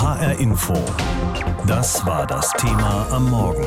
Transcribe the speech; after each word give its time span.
HR 0.00 0.40
Info. 0.40 0.72
Das 1.66 2.06
war 2.06 2.26
das 2.26 2.50
Thema 2.54 3.06
am 3.10 3.28
Morgen. 3.28 3.66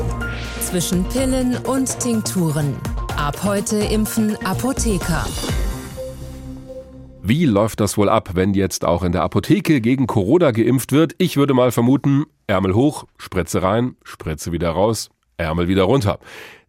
Zwischen 0.60 1.04
Pillen 1.04 1.56
und 1.58 2.00
Tinkturen. 2.00 2.74
Ab 3.16 3.44
heute 3.44 3.76
impfen 3.76 4.36
Apotheker. 4.44 5.24
Wie 7.22 7.44
läuft 7.44 7.78
das 7.78 7.96
wohl 7.96 8.08
ab, 8.08 8.30
wenn 8.34 8.52
jetzt 8.52 8.84
auch 8.84 9.04
in 9.04 9.12
der 9.12 9.22
Apotheke 9.22 9.80
gegen 9.80 10.08
Corona 10.08 10.50
geimpft 10.50 10.90
wird? 10.90 11.14
Ich 11.18 11.36
würde 11.36 11.54
mal 11.54 11.70
vermuten, 11.70 12.24
Ärmel 12.48 12.74
hoch, 12.74 13.04
Spritze 13.16 13.62
rein, 13.62 13.94
Spritze 14.02 14.50
wieder 14.50 14.70
raus, 14.70 15.10
Ärmel 15.36 15.68
wieder 15.68 15.84
runter. 15.84 16.18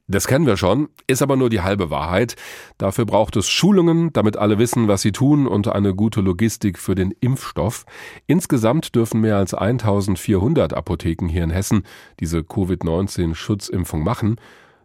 Das 0.07 0.27
kennen 0.27 0.45
wir 0.45 0.55
schon, 0.55 0.89
ist 1.07 1.23
aber 1.23 1.35
nur 1.35 1.49
die 1.49 1.61
halbe 1.61 1.89
Wahrheit. 1.89 2.35
Dafür 2.77 3.05
braucht 3.05 3.35
es 3.37 3.49
Schulungen, 3.49 4.13
damit 4.13 4.37
alle 4.37 4.59
wissen, 4.59 4.87
was 4.87 5.01
sie 5.01 5.11
tun 5.11 5.47
und 5.47 5.67
eine 5.67 5.95
gute 5.95 6.21
Logistik 6.21 6.77
für 6.77 6.93
den 6.93 7.11
Impfstoff. 7.21 7.85
Insgesamt 8.27 8.93
dürfen 8.93 9.21
mehr 9.21 9.37
als 9.37 9.55
1400 9.55 10.75
Apotheken 10.75 11.27
hier 11.27 11.43
in 11.43 11.49
Hessen 11.49 11.83
diese 12.19 12.43
Covid-19-Schutzimpfung 12.43 14.03
machen. 14.03 14.35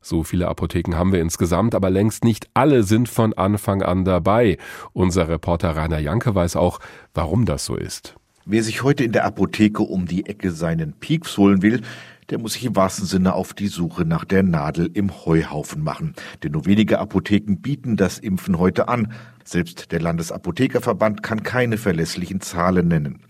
So 0.00 0.22
viele 0.24 0.48
Apotheken 0.48 0.96
haben 0.96 1.12
wir 1.12 1.20
insgesamt, 1.20 1.74
aber 1.74 1.90
längst 1.90 2.24
nicht 2.24 2.48
alle 2.54 2.82
sind 2.82 3.06
von 3.06 3.34
Anfang 3.34 3.82
an 3.82 4.06
dabei. 4.06 4.56
Unser 4.94 5.28
Reporter 5.28 5.76
Rainer 5.76 5.98
Janke 5.98 6.34
weiß 6.34 6.56
auch, 6.56 6.80
warum 7.12 7.44
das 7.44 7.66
so 7.66 7.76
ist. 7.76 8.14
Wer 8.46 8.62
sich 8.62 8.82
heute 8.82 9.04
in 9.04 9.12
der 9.12 9.26
Apotheke 9.26 9.82
um 9.82 10.06
die 10.06 10.24
Ecke 10.24 10.50
seinen 10.50 10.94
Pieks 10.94 11.36
holen 11.36 11.60
will, 11.60 11.82
der 12.30 12.38
muss 12.38 12.54
sich 12.54 12.64
im 12.64 12.76
wahrsten 12.76 13.06
Sinne 13.06 13.34
auf 13.34 13.54
die 13.54 13.66
Suche 13.66 14.04
nach 14.04 14.24
der 14.24 14.42
Nadel 14.42 14.88
im 14.94 15.24
Heuhaufen 15.26 15.82
machen. 15.82 16.14
Denn 16.42 16.52
nur 16.52 16.64
wenige 16.64 16.98
Apotheken 16.98 17.56
bieten 17.56 17.96
das 17.96 18.18
Impfen 18.18 18.58
heute 18.58 18.88
an. 18.88 19.12
Selbst 19.50 19.90
der 19.90 20.00
Landesapothekerverband 20.00 21.24
kann 21.24 21.42
keine 21.42 21.76
verlässlichen 21.76 22.40
Zahlen 22.40 22.86
nennen. 22.86 23.24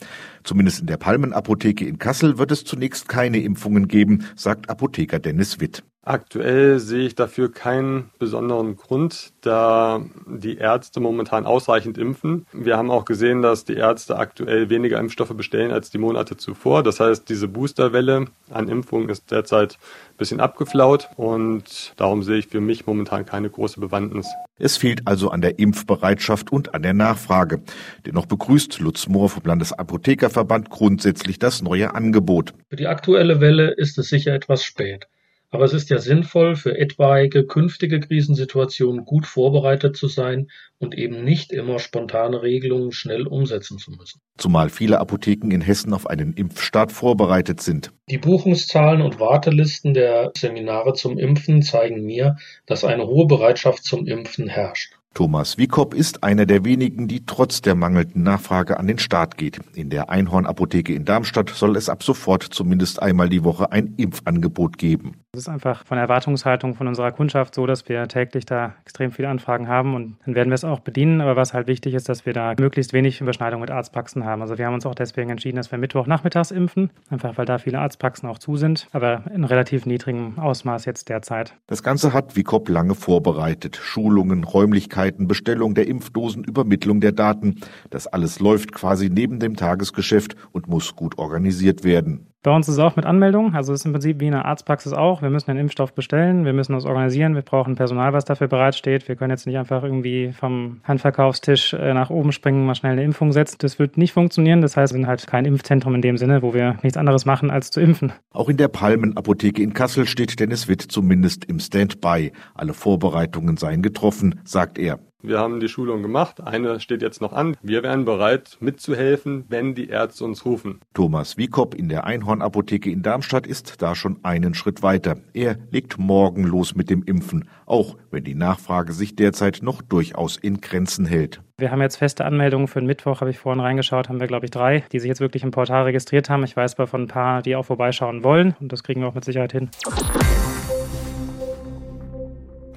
Zumindest 0.45 0.83
in 0.83 0.87
der 0.87 0.99
Palmenapotheke 0.99 1.87
in 1.87 1.99
Kassel 1.99 2.37
wird 2.37 2.51
es 2.51 2.65
zunächst 2.65 3.09
keine 3.09 3.41
Impfungen 3.41 3.89
geben, 3.89 4.27
sagt 4.37 4.69
Apotheker 4.69 5.19
Dennis 5.19 5.61
Witt. 5.61 5.83
Aktuell 6.03 6.79
sehe 6.79 7.07
ich 7.07 7.15
dafür 7.15 7.53
keinen 7.53 8.11
besonderen 8.19 8.77
Grund, 8.77 9.33
da 9.43 10.03
die 10.27 10.57
Ärzte 10.57 10.99
momentan 10.99 11.45
ausreichend 11.45 11.99
impfen. 11.99 12.47
Wir 12.53 12.79
haben 12.79 12.91
auch 12.91 13.05
gesehen, 13.05 13.43
dass 13.43 13.65
die 13.65 13.75
Ärzte 13.75 14.19
aktuell 14.19 14.71
weniger 14.71 14.99
Impfstoffe 14.99 15.35
bestellen 15.37 15.73
als 15.73 15.91
die 15.91 15.99
Monate 15.99 16.39
zuvor. 16.39 16.83
Das 16.83 17.01
heißt, 17.01 17.29
diese 17.29 17.49
Boosterwelle 17.49 18.27
an 18.51 18.69
Impfungen 18.69 19.11
ist 19.11 19.31
derzeit 19.31 19.79
bisschen 20.21 20.39
abgeflaut 20.39 21.09
und 21.17 21.93
darum 21.97 22.23
sehe 22.23 22.37
ich 22.37 22.47
für 22.47 22.61
mich 22.61 22.87
momentan 22.87 23.27
keine 23.27 23.51
große 23.51 23.81
Bewandtnis. 23.81 24.29
Es 24.59 24.77
fehlt 24.77 25.09
also 25.09 25.31
an 25.31 25.41
der 25.41 25.59
Impfbereitschaft 25.59 26.53
und 26.53 26.75
an 26.75 26.83
der 26.83 26.93
Nachfrage. 26.93 27.63
Dennoch 28.07 28.27
begrüßt 28.27 28.79
Lutz 28.79 29.09
Mohr 29.09 29.29
vom 29.29 29.43
Landesapothekerverband 29.45 30.71
grundsätzlich 30.71 31.41
das 31.41 31.63
neue 31.63 31.95
Angebot. 31.95 32.55
Für 32.69 32.77
die 32.77 32.87
aktuelle 32.87 33.41
Welle 33.41 33.71
ist 33.73 33.99
es 33.99 34.11
sicher 34.11 34.33
etwas 34.35 34.63
spät. 34.63 35.09
Aber 35.53 35.65
es 35.65 35.73
ist 35.73 35.91
ja 35.91 35.99
sinnvoll, 35.99 36.55
für 36.55 36.79
etwaige 36.79 37.45
künftige 37.45 37.99
Krisensituationen 37.99 39.05
gut 39.05 39.27
vorbereitet 39.27 39.97
zu 39.97 40.07
sein 40.07 40.49
und 40.79 40.97
eben 40.97 41.25
nicht 41.25 41.53
immer 41.53 41.81
spontane 41.81 42.43
Regelungen 42.43 42.93
schnell 42.93 43.27
umsetzen 43.27 43.79
zu 43.79 43.91
müssen. 43.91 44.21
Zumal 44.39 44.71
viele 44.71 45.01
Apotheken 45.01 45.51
in 45.51 45.61
Hessen 45.61 45.93
auf 45.93 46.07
einen 46.07 46.35
Impfstart 46.35 46.93
vorbereitet 46.93 47.61
sind. 47.61 47.93
Die 48.09 48.19
Buchungszahlen 48.19 49.03
und 49.03 49.19
Wartelisten 49.19 49.93
der 49.93 50.31
Seminare 50.37 50.95
zum 50.95 51.19
Impfen 51.19 51.63
zeigen 51.63 52.05
mir, 52.05 52.37
dass 52.67 52.85
eine 52.85 53.07
hohe 53.07 53.27
Bereitschaft 53.27 53.83
zum 53.85 54.07
Impfen 54.07 54.49
herrscht. 54.49 55.00
Thomas 55.13 55.59
Wiekopp 55.59 55.93
ist 55.93 56.23
einer 56.23 56.47
der 56.47 56.65
wenigen, 56.65 57.09
die 57.09 57.27
trotz 57.27 57.61
der 57.63 57.75
mangelnden 57.75 58.23
Nachfrage 58.23 58.79
an 58.79 58.87
den 58.87 58.99
Start 58.99 59.37
geht. 59.37 59.59
In 59.75 59.91
der 59.91 60.09
Einhorn-Apotheke 60.09 60.95
in 60.95 61.05
Darmstadt 61.05 61.51
soll 61.51 61.77
es 61.77 61.89
ab 61.89 62.05
sofort 62.05 62.45
zumindest 62.45 63.03
einmal 63.03 63.29
die 63.29 63.43
Woche 63.43 63.73
ein 63.73 63.95
Impfangebot 63.97 64.79
geben. 64.79 65.17
Es 65.33 65.41
ist 65.41 65.49
einfach 65.49 65.85
von 65.85 65.97
der 65.97 66.05
Erwartungshaltung 66.05 66.75
von 66.75 66.89
unserer 66.89 67.13
Kundschaft 67.13 67.55
so, 67.55 67.67
dass 67.67 67.89
wir 67.89 68.07
täglich 68.09 68.47
da 68.47 68.75
extrem 68.85 69.13
viele 69.13 69.29
Anfragen 69.29 69.69
haben 69.69 69.95
und 69.95 70.17
dann 70.25 70.35
werden 70.35 70.49
wir 70.49 70.55
es 70.55 70.65
auch 70.65 70.81
bedienen. 70.81 71.21
Aber 71.21 71.37
was 71.37 71.55
halt 71.55 71.67
wichtig 71.67 71.95
ist, 71.95 72.09
dass 72.09 72.25
wir 72.25 72.33
da 72.33 72.55
möglichst 72.59 72.93
wenig 72.93 73.21
Überschneidung 73.21 73.61
mit 73.61 73.71
Arztpraxen 73.71 74.25
haben. 74.25 74.43
Also 74.43 74.59
wir 74.59 74.67
haben 74.67 74.75
uns 74.75 74.87
auch 74.87 74.95
deswegen 74.95 75.31
entschieden, 75.31 75.57
dass 75.57 75.71
wir 75.71 75.79
Mittwochnachmittags 75.79 76.51
impfen, 76.53 76.91
einfach 77.11 77.37
weil 77.37 77.47
da 77.47 77.59
viele 77.59 77.81
Arztpraxen 77.81 78.29
auch 78.29 78.39
zu 78.39 78.57
sind, 78.57 78.87
aber 78.93 79.25
in 79.35 79.45
relativ 79.45 79.87
niedrigem 79.87 80.39
Ausmaß 80.39 80.85
jetzt 80.85 81.09
derzeit. 81.09 81.55
Das 81.67 81.83
Ganze 81.83 82.13
hat 82.13 82.37
Wiekopp 82.37 82.69
lange 82.69 82.95
vorbereitet. 82.95 83.77
Schulungen, 83.77 84.45
Räumlichkeiten, 84.45 85.00
Bestellung 85.29 85.75
der 85.75 85.89
Impfdosen, 85.89 86.45
Übermittlung 86.45 87.01
der 87.01 87.13
Daten. 87.13 87.57
Das 87.91 88.07
alles 88.07 88.41
läuft 88.41 88.73
quasi 88.73 89.09
neben 89.09 89.41
dem 89.41 89.57
Tagesgeschäft 89.57 90.37
und 90.53 90.69
muss 90.69 90.95
gut 90.95 91.19
organisiert 91.19 91.85
werden. 91.85 92.31
Bei 92.43 92.57
uns 92.57 92.69
ist 92.69 92.75
es 92.75 92.81
auch 92.81 92.97
mit 92.97 93.05
Anmeldung, 93.05 93.55
also 93.55 93.75
es 93.75 93.81
ist 93.81 93.85
im 93.85 93.93
Prinzip 93.93 94.19
wie 94.19 94.25
in 94.25 94.33
der 94.33 94.47
Arztpraxis 94.47 94.95
auch. 94.95 95.21
Wir 95.21 95.29
müssen 95.29 95.51
den 95.51 95.59
Impfstoff 95.59 95.93
bestellen, 95.93 96.47
wir 96.47 96.55
müssen 96.55 96.73
das 96.73 96.87
organisieren, 96.87 97.35
wir 97.35 97.43
brauchen 97.43 97.75
Personal, 97.75 98.15
was 98.15 98.25
dafür 98.25 98.49
bereitsteht. 98.49 99.09
Wir 99.09 99.17
können 99.17 99.31
jetzt 99.31 99.47
nicht 99.47 99.59
einfach 99.59 99.83
irgendwie 99.83 100.33
vom 100.33 100.81
Handverkaufstisch 100.85 101.75
äh, 101.75 101.93
nach 101.93 102.09
oben 102.09 102.33
springen, 102.33 102.65
mal 102.65 102.75
schnell 102.75 102.93
eine 102.93 103.05
Impfung 103.05 103.33
setzen. 103.33 103.57
Das 103.59 103.79
wird 103.79 103.99
nicht 103.99 104.15
funktionieren. 104.15 104.63
Das 104.63 104.75
heißt, 104.75 104.95
wir 104.95 104.97
sind 104.97 105.07
halt 105.07 105.27
kein 105.27 105.45
Impfzentrum 105.45 105.95
in 105.95 106.01
dem 106.01 106.17
Sinne, 106.17 106.41
wo 106.41 106.55
wir 106.55 106.79
nichts 106.83 106.97
anderes 106.97 107.27
machen, 107.27 107.51
als 107.51 107.73
zu 107.73 107.81
impfen. 107.83 108.15
Auch 108.31 108.49
in 108.49 108.57
der 108.57 108.69
Palmenapotheke 108.69 109.63
in 109.63 109.75
Kassel 109.75 110.07
steht 110.07 110.41
Dennis 110.41 110.67
Witt 110.67 110.81
zumindest 110.81 111.45
im 111.45 111.59
Standby. 111.59 112.33
Alle 112.55 112.73
Vorbereitungen 112.73 113.59
seien 113.59 113.83
getroffen, 113.83 114.41
sagt 114.45 114.79
er. 114.79 114.90
Wir 115.23 115.39
haben 115.39 115.61
die 115.61 115.69
Schulung 115.69 116.03
gemacht. 116.03 116.41
Eine 116.41 116.81
steht 116.81 117.03
jetzt 117.03 117.21
noch 117.21 117.35
an. 117.35 117.57
Wir 117.63 117.83
wären 117.83 118.07
bereit, 118.07 118.57
mitzuhelfen, 118.61 119.45
wenn 119.49 119.75
die 119.75 119.89
Ärzte 119.89 120.25
uns 120.25 120.47
rufen. 120.47 120.81
Thomas 120.95 121.37
Wiekopp 121.37 121.75
in 121.75 121.91
der 121.91 122.05
Einhornapotheke 122.05 122.91
in 122.91 123.03
Darmstadt 123.03 123.47
ist 123.47 123.83
da 123.83 123.95
schon 123.95 124.21
einen 124.23 124.55
Schritt 124.55 124.83
weiter. 124.83 125.17
Er 125.35 125.59
legt 125.71 125.99
morgen 125.99 126.45
los 126.45 126.75
mit 126.75 126.89
dem 126.89 127.03
Impfen, 127.03 127.49
auch 127.67 127.99
wenn 128.11 128.25
die 128.25 128.35
Nachfrage 128.35 128.95
sich 128.95 129.15
derzeit 129.15 129.59
noch 129.63 129.83
durchaus 129.83 130.39
in 130.39 130.63
Grenzen 130.63 131.05
hält. 131.05 131.43
Wir 131.59 131.71
haben 131.71 131.83
jetzt 131.83 131.97
feste 131.97 132.25
Anmeldungen 132.25 132.67
für 132.67 132.81
den 132.81 132.87
Mittwoch, 132.87 133.21
habe 133.21 133.31
ich 133.31 133.39
vorhin 133.39 133.61
reingeschaut, 133.61 134.09
haben 134.09 134.21
wir, 134.21 134.27
glaube 134.27 134.47
ich, 134.47 134.51
drei, 134.51 134.83
die 134.93 135.01
sich 135.01 135.09
jetzt 135.09 135.21
wirklich 135.21 135.43
im 135.43 135.51
Portal 135.51 135.83
registriert 135.83 136.31
haben. 136.31 136.43
Ich 136.45 136.57
weiß 136.57 136.79
aber 136.79 136.87
von 136.87 137.03
ein 137.03 137.09
paar, 137.09 137.43
die 137.43 137.55
auch 137.57 137.67
vorbeischauen 137.67 138.25
wollen 138.25 138.57
und 138.61 138.73
das 138.73 138.83
kriegen 138.83 139.03
wir 139.03 139.09
auch 139.09 139.15
mit 139.15 139.27
Sicherheit 139.27 139.53
hin. 139.53 139.69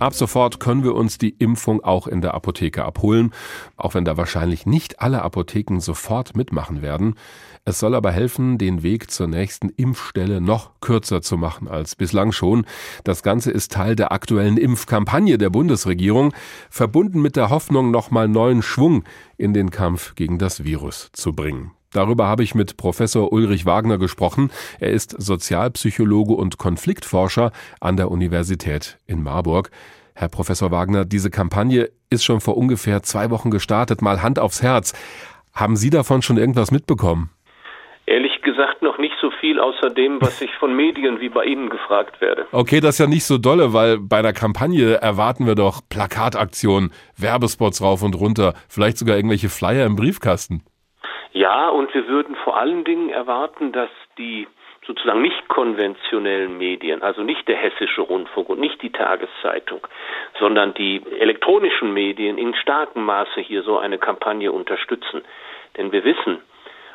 Ab 0.03 0.13
sofort 0.13 0.59
können 0.59 0.83
wir 0.83 0.95
uns 0.95 1.17
die 1.17 1.29
Impfung 1.29 1.81
auch 1.81 2.07
in 2.07 2.19
der 2.19 2.33
Apotheke 2.33 2.83
abholen, 2.83 3.31
auch 3.77 3.93
wenn 3.93 4.03
da 4.03 4.17
wahrscheinlich 4.17 4.65
nicht 4.65 4.99
alle 4.99 5.21
Apotheken 5.21 5.79
sofort 5.79 6.35
mitmachen 6.35 6.81
werden. 6.81 7.15
Es 7.63 7.79
soll 7.79 7.95
aber 7.95 8.11
helfen, 8.11 8.57
den 8.57 8.83
Weg 8.83 9.09
zur 9.09 9.27
nächsten 9.27 9.69
Impfstelle 9.69 10.41
noch 10.41 10.71
kürzer 10.81 11.21
zu 11.21 11.37
machen 11.37 11.69
als 11.69 11.95
bislang 11.95 12.33
schon. 12.33 12.65
Das 13.05 13.23
Ganze 13.23 13.51
ist 13.51 13.71
Teil 13.71 13.95
der 13.95 14.11
aktuellen 14.11 14.57
Impfkampagne 14.57 15.37
der 15.37 15.49
Bundesregierung, 15.49 16.33
verbunden 16.69 17.21
mit 17.21 17.37
der 17.37 17.49
Hoffnung, 17.49 17.89
nochmal 17.89 18.27
neuen 18.27 18.61
Schwung 18.61 19.05
in 19.37 19.53
den 19.53 19.71
Kampf 19.71 20.15
gegen 20.15 20.37
das 20.37 20.65
Virus 20.65 21.11
zu 21.13 21.31
bringen. 21.31 21.71
Darüber 21.93 22.27
habe 22.27 22.43
ich 22.43 22.55
mit 22.55 22.75
Professor 22.75 23.31
Ulrich 23.31 23.65
Wagner 23.65 23.97
gesprochen. 23.97 24.51
Er 24.79 24.89
ist 24.89 25.15
Sozialpsychologe 25.21 26.33
und 26.33 26.57
Konfliktforscher 26.57 27.51
an 27.79 27.97
der 27.97 28.09
Universität 28.11 28.97
in 29.05 29.21
Marburg. 29.21 29.69
Herr 30.15 30.29
Professor 30.29 30.71
Wagner, 30.71 31.05
diese 31.05 31.29
Kampagne 31.29 31.89
ist 32.09 32.23
schon 32.23 32.41
vor 32.41 32.57
ungefähr 32.57 33.03
zwei 33.03 33.29
Wochen 33.29 33.51
gestartet. 33.51 34.01
Mal 34.01 34.21
Hand 34.21 34.39
aufs 34.39 34.61
Herz. 34.61 34.93
Haben 35.53 35.75
Sie 35.75 35.89
davon 35.89 36.21
schon 36.21 36.37
irgendwas 36.37 36.71
mitbekommen? 36.71 37.29
Ehrlich 38.05 38.41
gesagt 38.41 38.81
noch 38.81 38.97
nicht 38.97 39.15
so 39.21 39.31
viel 39.39 39.59
außer 39.59 39.89
dem, 39.89 40.19
was 40.19 40.41
ich 40.41 40.51
von 40.59 40.75
Medien 40.75 41.19
wie 41.19 41.29
bei 41.29 41.45
Ihnen 41.45 41.69
gefragt 41.69 42.19
werde. 42.21 42.45
Okay, 42.51 42.81
das 42.81 42.95
ist 42.95 42.99
ja 42.99 43.07
nicht 43.07 43.23
so 43.23 43.37
dolle, 43.37 43.71
weil 43.73 43.97
bei 43.97 44.17
einer 44.17 44.33
Kampagne 44.33 44.95
erwarten 44.95 45.47
wir 45.47 45.55
doch 45.55 45.81
Plakataktionen, 45.87 46.91
Werbespots 47.17 47.81
rauf 47.81 48.03
und 48.03 48.15
runter, 48.15 48.55
vielleicht 48.67 48.97
sogar 48.97 49.15
irgendwelche 49.15 49.49
Flyer 49.49 49.85
im 49.85 49.95
Briefkasten. 49.95 50.63
Ja, 51.33 51.69
und 51.69 51.91
wir 51.95 52.07
würden 52.07 52.35
vor 52.35 52.57
allen 52.57 52.83
Dingen 52.83 53.09
erwarten, 53.09 53.71
dass 53.71 53.89
die 54.19 54.47
sozusagen 54.85 55.23
nicht 55.23 55.47
konventionellen 55.47 56.59
Medien, 56.59 57.01
also 57.01 57.23
nicht 57.23 57.47
der 57.47 57.57
hessische 57.57 58.01
Rundfunk 58.01 58.49
und 58.49 58.59
nicht 58.59 58.81
die 58.83 58.91
Tageszeitung, 58.91 59.87
sondern 60.39 60.75
die 60.75 61.01
elektronischen 61.19 61.91
Medien 61.91 62.37
in 62.37 62.53
starkem 62.53 63.03
Maße 63.05 63.39
hier 63.41 63.63
so 63.63 63.79
eine 63.79 63.97
Kampagne 63.97 64.51
unterstützen. 64.51 65.23
Denn 65.75 65.91
wir 65.91 66.03
wissen 66.03 66.39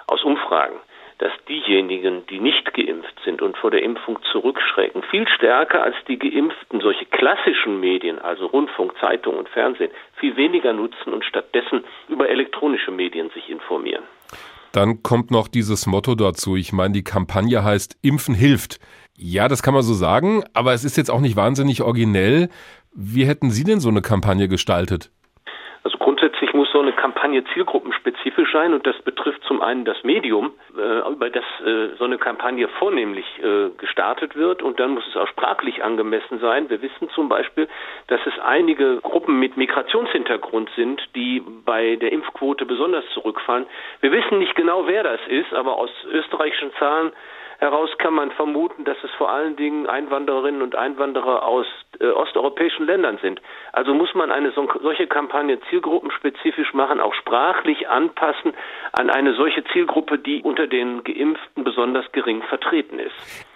aus 0.06 0.22
Umfragen, 0.22 0.78
dass 1.18 1.32
diejenigen, 1.48 2.24
die 2.28 2.38
nicht 2.38 2.72
geimpft 2.74 3.18
sind 3.24 3.42
und 3.42 3.56
vor 3.56 3.72
der 3.72 3.82
Impfung 3.82 4.22
zurückschrecken, 4.30 5.02
viel 5.02 5.26
stärker 5.26 5.82
als 5.82 5.96
die 6.06 6.18
Geimpften 6.18 6.80
solche 6.80 7.06
klassischen 7.06 7.80
Medien, 7.80 8.20
also 8.20 8.46
Rundfunk, 8.46 8.96
Zeitung 9.00 9.36
und 9.36 9.48
Fernsehen, 9.48 9.90
viel 10.14 10.36
weniger 10.36 10.72
nutzen 10.72 11.12
und 11.12 11.24
stattdessen 11.24 11.84
über 12.08 12.28
elektronische 12.28 12.92
Medien 12.92 13.30
sich 13.30 13.50
informieren. 13.50 14.04
Dann 14.72 15.02
kommt 15.02 15.30
noch 15.30 15.48
dieses 15.48 15.86
Motto 15.86 16.14
dazu. 16.14 16.56
Ich 16.56 16.72
meine, 16.72 16.94
die 16.94 17.04
Kampagne 17.04 17.64
heißt 17.64 17.96
Impfen 18.02 18.34
hilft. 18.34 18.80
Ja, 19.16 19.48
das 19.48 19.62
kann 19.62 19.74
man 19.74 19.82
so 19.82 19.94
sagen, 19.94 20.44
aber 20.52 20.74
es 20.74 20.84
ist 20.84 20.96
jetzt 20.96 21.10
auch 21.10 21.20
nicht 21.20 21.36
wahnsinnig 21.36 21.82
originell. 21.82 22.48
Wie 22.94 23.26
hätten 23.26 23.50
Sie 23.50 23.64
denn 23.64 23.80
so 23.80 23.88
eine 23.88 24.02
Kampagne 24.02 24.48
gestaltet? 24.48 25.10
Grundsätzlich 26.38 26.54
muss 26.54 26.70
so 26.70 26.80
eine 26.80 26.92
Kampagne 26.92 27.42
zielgruppenspezifisch 27.52 28.52
sein 28.52 28.72
und 28.72 28.86
das 28.86 28.96
betrifft 29.02 29.42
zum 29.42 29.60
einen 29.60 29.84
das 29.84 30.04
Medium, 30.04 30.52
äh, 30.76 31.10
über 31.10 31.30
das 31.30 31.42
äh, 31.66 31.96
so 31.98 32.04
eine 32.04 32.16
Kampagne 32.16 32.68
vornehmlich 32.78 33.26
äh, 33.42 33.70
gestartet 33.76 34.36
wird 34.36 34.62
und 34.62 34.78
dann 34.78 34.92
muss 34.92 35.04
es 35.08 35.16
auch 35.16 35.26
sprachlich 35.26 35.82
angemessen 35.82 36.38
sein. 36.38 36.70
Wir 36.70 36.80
wissen 36.80 37.10
zum 37.10 37.28
Beispiel, 37.28 37.66
dass 38.06 38.20
es 38.24 38.38
einige 38.38 38.98
Gruppen 38.98 39.40
mit 39.40 39.56
Migrationshintergrund 39.56 40.70
sind, 40.76 41.02
die 41.16 41.42
bei 41.64 41.96
der 41.96 42.12
Impfquote 42.12 42.66
besonders 42.66 43.04
zurückfallen. 43.14 43.66
Wir 44.00 44.12
wissen 44.12 44.38
nicht 44.38 44.54
genau, 44.54 44.86
wer 44.86 45.02
das 45.02 45.20
ist, 45.26 45.52
aber 45.52 45.76
aus 45.76 45.90
österreichischen 46.08 46.72
Zahlen 46.78 47.10
heraus 47.58 47.90
kann 47.98 48.14
man 48.14 48.30
vermuten, 48.30 48.84
dass 48.84 48.96
es 49.04 49.10
vor 49.18 49.30
allen 49.30 49.56
Dingen 49.56 49.86
Einwandererinnen 49.86 50.62
und 50.62 50.74
Einwanderer 50.74 51.44
aus 51.44 51.66
äh, 52.00 52.06
osteuropäischen 52.06 52.86
Ländern 52.86 53.18
sind. 53.20 53.40
Also 53.72 53.94
muss 53.94 54.14
man 54.14 54.30
eine 54.30 54.52
so, 54.52 54.68
solche 54.82 55.06
Kampagne 55.06 55.58
zielgruppenspezifisch 55.68 56.72
machen, 56.72 57.00
auch 57.00 57.14
sprachlich 57.14 57.88
anpassen 57.88 58.54
an 58.92 59.10
eine 59.10 59.34
solche 59.34 59.64
Zielgruppe, 59.72 60.18
die 60.18 60.42
unter 60.42 60.66
den 60.66 61.04
Geimpften 61.04 61.64
besonders 61.64 62.10
gering 62.12 62.42
vertreten 62.42 62.98
ist. 62.98 63.14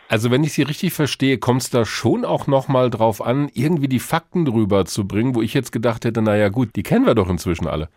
Also 0.08 0.30
wenn 0.30 0.44
ich 0.44 0.52
Sie 0.52 0.62
richtig 0.62 0.92
verstehe, 0.92 1.38
kommt 1.38 1.62
es 1.62 1.70
da 1.70 1.86
schon 1.86 2.26
auch 2.26 2.46
nochmal 2.46 2.90
drauf 2.90 3.24
an, 3.24 3.48
irgendwie 3.54 3.88
die 3.88 3.98
Fakten 3.98 4.44
drüber 4.44 4.84
zu 4.84 5.08
bringen, 5.08 5.34
wo 5.34 5.40
ich 5.40 5.54
jetzt 5.54 5.72
gedacht 5.72 6.04
hätte, 6.04 6.20
naja 6.20 6.50
gut, 6.50 6.76
die 6.76 6.82
kennen 6.82 7.06
wir 7.06 7.14
doch 7.14 7.30
inzwischen 7.30 7.66
alle. 7.66 7.88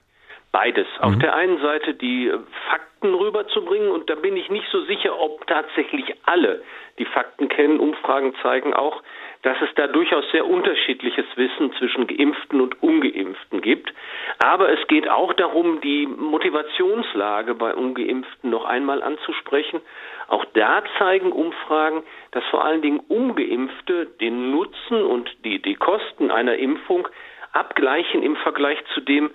Beides. 0.56 0.88
Mhm. 1.00 1.04
Auf 1.04 1.20
der 1.20 1.36
einen 1.36 1.60
Seite 1.60 1.96
die 1.96 2.30
äh, 2.30 2.40
Fakten 2.70 3.14
rüberzubringen 3.14 3.92
und 3.92 4.10
da 4.10 4.16
bin 4.16 4.38
ich 4.38 4.50
nicht 4.50 4.66
so 4.72 4.82
sicher, 4.86 5.20
ob 5.20 5.46
tatsächlich 5.48 6.16
alle 6.24 6.64
die 6.98 7.04
Fakten 7.04 7.50
kennen. 7.50 7.82
Umfragen 7.82 8.34
zeigen 8.42 8.74
auch, 8.74 9.04
dass 9.42 9.58
es 9.62 9.68
da 9.76 9.88
durchaus 9.88 10.24
sehr 10.32 10.48
unterschiedliches 10.48 11.26
Wissen 11.36 11.74
zwischen 11.74 12.08
Geimpften 12.08 12.62
und 12.62 12.82
Ungeimpften 12.82 13.60
gibt. 13.60 13.94
Aber 14.40 14.70
es 14.70 14.88
geht 14.88 15.10
auch 15.10 15.34
darum, 15.34 15.82
die 15.82 16.08
Motivationslage 16.08 17.54
bei 17.56 17.76
Ungeimpften 17.76 18.50
noch 18.50 18.64
einmal 18.64 19.04
anzusprechen. 19.04 19.82
Auch 20.30 20.46
da 20.54 20.84
zeigen 20.98 21.34
Umfragen, 21.34 22.02
dass 22.32 22.46
vor 22.46 22.64
allen 22.64 22.82
Dingen 22.82 23.02
Ungeimpfte 23.10 24.06
den 24.22 24.52
Nutzen 24.52 25.04
und 25.04 25.30
die, 25.44 25.62
die 25.62 25.76
Kosten 25.76 26.32
einer 26.32 26.56
Impfung 26.56 27.10
abgleichen 27.52 28.24
im 28.24 28.38
Vergleich 28.38 28.80
zu 28.94 29.02
dem, 29.02 29.32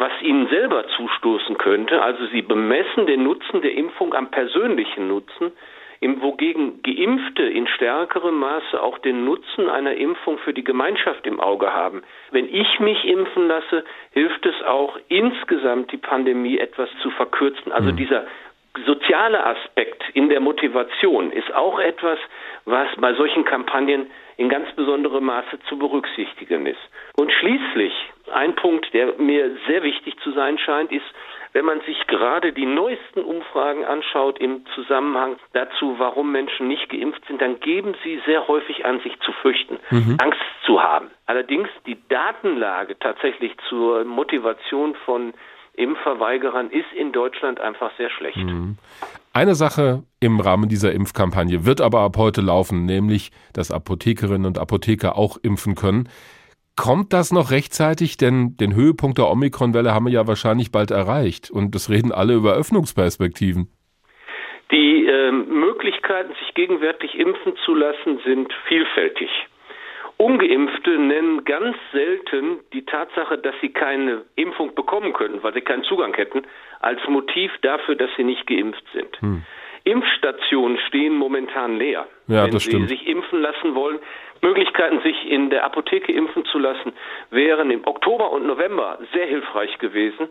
was 0.00 0.12
ihnen 0.22 0.48
selber 0.48 0.86
zustoßen 0.96 1.58
könnte. 1.58 2.02
Also 2.02 2.26
sie 2.32 2.42
bemessen 2.42 3.06
den 3.06 3.22
Nutzen 3.22 3.60
der 3.60 3.74
Impfung 3.74 4.14
am 4.14 4.30
persönlichen 4.30 5.06
Nutzen, 5.08 5.52
wogegen 6.00 6.82
Geimpfte 6.82 7.42
in 7.42 7.66
stärkerem 7.66 8.38
Maße 8.38 8.82
auch 8.82 8.98
den 8.98 9.26
Nutzen 9.26 9.68
einer 9.68 9.94
Impfung 9.94 10.38
für 10.38 10.54
die 10.54 10.64
Gemeinschaft 10.64 11.26
im 11.26 11.38
Auge 11.38 11.74
haben. 11.74 12.02
Wenn 12.30 12.48
ich 12.48 12.80
mich 12.80 13.04
impfen 13.04 13.46
lasse, 13.46 13.84
hilft 14.12 14.46
es 14.46 14.62
auch 14.62 14.98
insgesamt 15.08 15.92
die 15.92 15.98
Pandemie 15.98 16.58
etwas 16.58 16.88
zu 17.02 17.10
verkürzen. 17.10 17.70
Also 17.70 17.92
mhm. 17.92 17.96
dieser 17.96 18.24
soziale 18.86 19.44
Aspekt 19.44 20.02
in 20.14 20.28
der 20.28 20.40
Motivation 20.40 21.32
ist 21.32 21.52
auch 21.54 21.78
etwas, 21.78 22.18
was 22.64 22.88
bei 22.98 23.14
solchen 23.14 23.44
Kampagnen 23.44 24.10
in 24.36 24.48
ganz 24.48 24.70
besonderem 24.74 25.24
Maße 25.24 25.58
zu 25.68 25.78
berücksichtigen 25.78 26.66
ist. 26.66 26.80
Und 27.16 27.32
schließlich 27.32 27.92
ein 28.32 28.54
Punkt, 28.54 28.92
der 28.94 29.14
mir 29.18 29.56
sehr 29.66 29.82
wichtig 29.82 30.18
zu 30.20 30.32
sein 30.32 30.58
scheint, 30.58 30.92
ist, 30.92 31.04
wenn 31.52 31.64
man 31.64 31.80
sich 31.80 32.06
gerade 32.06 32.52
die 32.52 32.66
neuesten 32.66 33.22
Umfragen 33.22 33.84
anschaut 33.84 34.38
im 34.38 34.64
Zusammenhang 34.74 35.36
dazu, 35.52 35.96
warum 35.98 36.30
Menschen 36.30 36.68
nicht 36.68 36.88
geimpft 36.88 37.24
sind, 37.26 37.42
dann 37.42 37.58
geben 37.58 37.94
sie 38.04 38.20
sehr 38.24 38.46
häufig 38.46 38.84
an, 38.84 39.00
sich 39.00 39.18
zu 39.20 39.32
fürchten, 39.32 39.78
mhm. 39.90 40.16
Angst 40.20 40.40
zu 40.64 40.80
haben. 40.82 41.10
Allerdings 41.26 41.68
die 41.86 41.98
Datenlage 42.08 42.98
tatsächlich 42.98 43.52
zur 43.68 44.04
Motivation 44.04 44.94
von 45.04 45.34
Impfverweigerern 45.80 46.70
ist 46.70 46.92
in 46.94 47.12
Deutschland 47.12 47.60
einfach 47.60 47.90
sehr 47.96 48.10
schlecht. 48.10 48.36
Mhm. 48.36 48.76
Eine 49.32 49.54
Sache 49.54 50.02
im 50.20 50.40
Rahmen 50.40 50.68
dieser 50.68 50.92
Impfkampagne 50.92 51.64
wird 51.64 51.80
aber 51.80 52.00
ab 52.00 52.16
heute 52.16 52.40
laufen, 52.40 52.84
nämlich, 52.84 53.30
dass 53.52 53.70
Apothekerinnen 53.70 54.46
und 54.46 54.58
Apotheker 54.58 55.16
auch 55.16 55.36
impfen 55.42 55.74
können. 55.74 56.08
Kommt 56.76 57.12
das 57.12 57.32
noch 57.32 57.50
rechtzeitig? 57.50 58.16
Denn 58.16 58.56
den 58.56 58.74
Höhepunkt 58.74 59.18
der 59.18 59.28
Omikron-Welle 59.28 59.92
haben 59.92 60.06
wir 60.06 60.12
ja 60.12 60.26
wahrscheinlich 60.26 60.72
bald 60.72 60.90
erreicht. 60.90 61.50
Und 61.50 61.74
es 61.74 61.90
reden 61.90 62.12
alle 62.12 62.34
über 62.34 62.54
Öffnungsperspektiven. 62.54 63.68
Die 64.70 65.06
äh, 65.06 65.32
Möglichkeiten, 65.32 66.32
sich 66.40 66.54
gegenwärtig 66.54 67.18
impfen 67.18 67.54
zu 67.64 67.74
lassen, 67.74 68.20
sind 68.24 68.52
vielfältig. 68.68 69.30
Ungeimpfte 70.20 70.98
nennen 70.98 71.44
ganz 71.46 71.78
selten 71.92 72.58
die 72.74 72.84
Tatsache, 72.84 73.38
dass 73.38 73.54
sie 73.62 73.70
keine 73.70 74.22
Impfung 74.36 74.74
bekommen 74.74 75.14
könnten, 75.14 75.42
weil 75.42 75.54
sie 75.54 75.62
keinen 75.62 75.82
Zugang 75.84 76.12
hätten, 76.12 76.42
als 76.80 77.00
Motiv 77.08 77.50
dafür, 77.62 77.94
dass 77.94 78.10
sie 78.18 78.24
nicht 78.24 78.46
geimpft 78.46 78.84
sind. 78.92 79.18
Hm. 79.22 79.42
Impfstationen 79.84 80.76
stehen 80.88 81.14
momentan 81.14 81.78
leer. 81.78 82.06
Ja, 82.26 82.44
Wenn 82.44 82.50
das 82.50 82.64
Sie 82.64 82.70
stimmt. 82.70 82.90
sich 82.90 83.06
impfen 83.06 83.40
lassen 83.40 83.74
wollen, 83.74 83.98
Möglichkeiten, 84.42 85.00
sich 85.00 85.26
in 85.26 85.48
der 85.48 85.64
Apotheke 85.64 86.12
impfen 86.12 86.44
zu 86.44 86.58
lassen, 86.58 86.92
wären 87.30 87.70
im 87.70 87.86
Oktober 87.86 88.30
und 88.30 88.46
November 88.46 88.98
sehr 89.14 89.26
hilfreich 89.26 89.78
gewesen. 89.78 90.28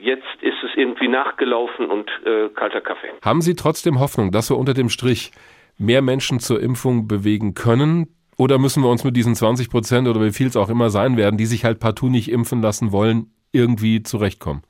Jetzt 0.00 0.26
ist 0.40 0.64
es 0.64 0.70
irgendwie 0.74 1.06
nachgelaufen 1.06 1.86
und 1.86 2.10
äh, 2.26 2.48
kalter 2.48 2.80
Kaffee. 2.80 3.10
Haben 3.24 3.40
Sie 3.40 3.54
trotzdem 3.54 4.00
Hoffnung, 4.00 4.32
dass 4.32 4.50
wir 4.50 4.58
unter 4.58 4.74
dem 4.74 4.88
Strich 4.88 5.30
mehr 5.78 6.02
Menschen 6.02 6.40
zur 6.40 6.60
Impfung 6.60 7.06
bewegen 7.06 7.54
können? 7.54 8.17
Oder 8.38 8.58
müssen 8.58 8.84
wir 8.84 8.90
uns 8.90 9.04
mit 9.04 9.16
diesen 9.16 9.34
20 9.34 9.68
Prozent 9.68 10.06
oder 10.06 10.20
wie 10.20 10.30
viel 10.30 10.46
es 10.46 10.56
auch 10.56 10.70
immer 10.70 10.90
sein 10.90 11.16
werden, 11.16 11.36
die 11.36 11.46
sich 11.46 11.64
halt 11.64 11.80
partout 11.80 12.08
nicht 12.08 12.30
impfen 12.30 12.62
lassen 12.62 12.92
wollen, 12.92 13.32
irgendwie 13.52 14.04
zurechtkommen? 14.04 14.62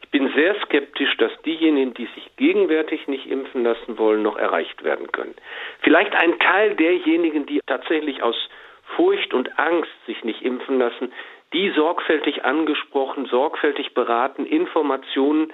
Ich 0.00 0.08
bin 0.10 0.30
sehr 0.36 0.54
skeptisch, 0.62 1.16
dass 1.16 1.32
diejenigen, 1.44 1.94
die 1.94 2.06
sich 2.14 2.30
gegenwärtig 2.36 3.08
nicht 3.08 3.26
impfen 3.26 3.64
lassen 3.64 3.98
wollen, 3.98 4.22
noch 4.22 4.36
erreicht 4.36 4.84
werden 4.84 5.10
können. 5.10 5.34
Vielleicht 5.80 6.14
ein 6.14 6.38
Teil 6.38 6.76
derjenigen, 6.76 7.44
die 7.46 7.60
tatsächlich 7.66 8.22
aus 8.22 8.36
Furcht 8.94 9.34
und 9.34 9.58
Angst 9.58 9.90
sich 10.06 10.22
nicht 10.22 10.42
impfen 10.42 10.78
lassen, 10.78 11.12
die 11.52 11.70
sorgfältig 11.74 12.44
angesprochen, 12.44 13.26
sorgfältig 13.26 13.94
beraten, 13.94 14.46
Informationen, 14.46 15.52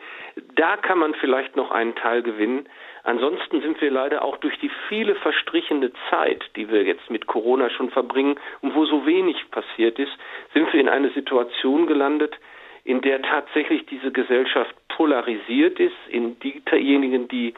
da 0.56 0.76
kann 0.76 0.98
man 0.98 1.14
vielleicht 1.14 1.56
noch 1.56 1.70
einen 1.70 1.94
Teil 1.94 2.22
gewinnen. 2.22 2.68
Ansonsten 3.04 3.60
sind 3.60 3.80
wir 3.82 3.90
leider 3.90 4.24
auch 4.24 4.38
durch 4.38 4.58
die 4.58 4.70
viele 4.88 5.14
verstrichene 5.14 5.92
Zeit, 6.08 6.42
die 6.56 6.70
wir 6.70 6.84
jetzt 6.84 7.10
mit 7.10 7.26
Corona 7.26 7.68
schon 7.68 7.90
verbringen 7.90 8.40
und 8.62 8.74
wo 8.74 8.86
so 8.86 9.04
wenig 9.04 9.50
passiert 9.50 9.98
ist, 9.98 10.12
sind 10.54 10.72
wir 10.72 10.80
in 10.80 10.88
eine 10.88 11.10
Situation 11.10 11.86
gelandet, 11.86 12.34
in 12.82 13.02
der 13.02 13.20
tatsächlich 13.20 13.84
diese 13.86 14.10
Gesellschaft 14.10 14.74
polarisiert 14.88 15.78
ist, 15.80 15.96
in 16.08 16.38
diejenigen, 16.40 17.28
die 17.28 17.52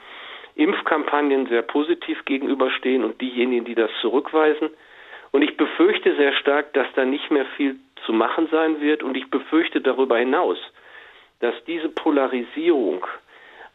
Impfkampagnen 0.57 1.47
sehr 1.47 1.63
positiv 1.63 2.25
gegenüberstehen 2.25 3.05
und 3.05 3.21
diejenigen, 3.21 3.65
die 3.65 3.75
das 3.77 3.91
zurückweisen. 4.01 4.71
Und 5.31 5.43
ich 5.43 5.57
befürchte 5.57 6.17
sehr 6.17 6.33
stark, 6.33 6.73
dass 6.73 6.87
da 6.95 7.05
nicht 7.05 7.31
mehr 7.31 7.47
viel 7.57 7.77
zu 8.05 8.13
machen 8.13 8.49
sein 8.51 8.81
wird. 8.81 9.03
Und 9.03 9.17
ich 9.17 9.29
befürchte 9.31 9.81
darüber 9.81 10.19
hinaus, 10.19 10.59
dass 11.41 11.55
diese 11.67 11.89
Polarisierung 11.89 13.07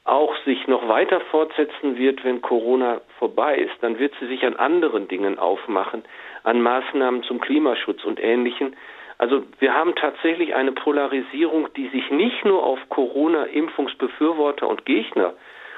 auch 0.03 0.35
sich 0.45 0.67
noch 0.67 0.87
weiter 0.87 1.19
fortsetzen 1.31 1.97
wird, 1.97 2.23
wenn 2.23 2.41
Corona 2.41 3.01
vorbei 3.19 3.57
ist. 3.57 3.75
Dann 3.81 3.99
wird 3.99 4.13
sie 4.19 4.27
sich 4.27 4.45
an 4.45 4.55
anderen 4.55 5.07
Dingen 5.07 5.37
aufmachen, 5.37 6.03
an 6.43 6.61
Maßnahmen 6.61 7.23
zum 7.23 7.39
Klimaschutz 7.39 8.03
und 8.03 8.19
Ähnlichem, 8.19 8.73
also 9.21 9.43
wir 9.59 9.75
haben 9.75 9.93
tatsächlich 9.93 10.55
eine 10.55 10.71
Polarisierung, 10.71 11.71
die 11.75 11.89
sich 11.89 12.09
nicht 12.09 12.43
nur 12.43 12.63
auf 12.63 12.79
Corona-Impfungsbefürworter 12.89 14.67
und 14.67 14.83
Gegner 14.87 15.35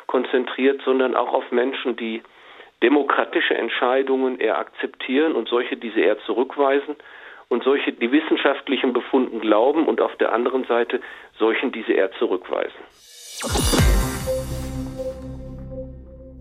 konzentriert, 0.07 0.81
sondern 0.85 1.13
auch 1.13 1.33
auf 1.33 1.51
Menschen, 1.51 1.97
die 1.97 2.23
demokratische 2.81 3.53
Entscheidungen 3.53 4.39
eher 4.39 4.57
akzeptieren 4.59 5.33
und 5.33 5.49
solche, 5.49 5.75
die 5.75 5.89
sie 5.89 5.99
eher 5.99 6.19
zurückweisen 6.19 6.95
und 7.49 7.65
solche, 7.65 7.91
die 7.91 8.13
wissenschaftlichen 8.13 8.93
Befunden 8.93 9.41
glauben 9.41 9.87
und 9.87 9.99
auf 9.99 10.15
der 10.15 10.31
anderen 10.31 10.63
Seite 10.63 11.01
solchen, 11.37 11.73
die 11.73 11.81
sie 11.81 11.95
eher 11.95 12.13
zurückweisen. 12.13 12.79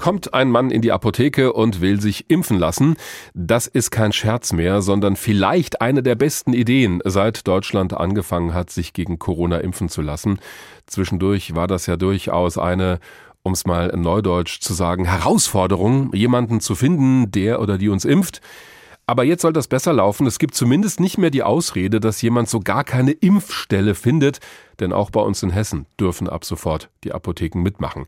Kommt 0.02 0.34
ein 0.34 0.50
Mann 0.50 0.72
in 0.72 0.82
die 0.82 0.90
Apotheke 0.90 1.52
und 1.52 1.80
will 1.80 2.00
sich 2.00 2.28
impfen 2.28 2.58
lassen, 2.58 2.96
das 3.34 3.68
ist 3.68 3.92
kein 3.92 4.12
Scherz 4.12 4.52
mehr, 4.52 4.82
sondern 4.82 5.14
vielleicht 5.14 5.80
eine 5.80 6.02
der 6.02 6.16
besten 6.16 6.54
Ideen, 6.54 7.00
seit 7.04 7.46
Deutschland 7.46 7.94
angefangen 7.94 8.52
hat, 8.52 8.70
sich 8.70 8.94
gegen 8.94 9.20
Corona 9.20 9.58
impfen 9.58 9.88
zu 9.88 10.02
lassen. 10.02 10.40
Zwischendurch 10.86 11.54
war 11.54 11.68
das 11.68 11.86
ja 11.86 11.96
durchaus 11.96 12.58
eine 12.58 12.98
um 13.44 13.52
es 13.52 13.64
mal 13.64 13.90
in 13.90 14.00
Neudeutsch 14.00 14.58
zu 14.60 14.74
sagen, 14.74 15.04
Herausforderung, 15.04 16.12
jemanden 16.12 16.60
zu 16.60 16.74
finden, 16.74 17.30
der 17.30 17.60
oder 17.60 17.78
die 17.78 17.88
uns 17.88 18.04
impft. 18.04 18.40
Aber 19.06 19.22
jetzt 19.22 19.42
soll 19.42 19.52
das 19.52 19.68
besser 19.68 19.92
laufen. 19.92 20.26
Es 20.26 20.40
gibt 20.40 20.56
zumindest 20.56 20.98
nicht 20.98 21.16
mehr 21.16 21.30
die 21.30 21.44
Ausrede, 21.44 22.00
dass 22.00 22.22
jemand 22.22 22.48
so 22.48 22.58
gar 22.58 22.82
keine 22.82 23.12
Impfstelle 23.12 23.94
findet, 23.94 24.40
denn 24.80 24.92
auch 24.92 25.10
bei 25.10 25.20
uns 25.20 25.44
in 25.44 25.50
Hessen 25.50 25.86
dürfen 26.00 26.28
ab 26.28 26.44
sofort 26.44 26.90
die 27.04 27.12
Apotheken 27.12 27.62
mitmachen. 27.62 28.06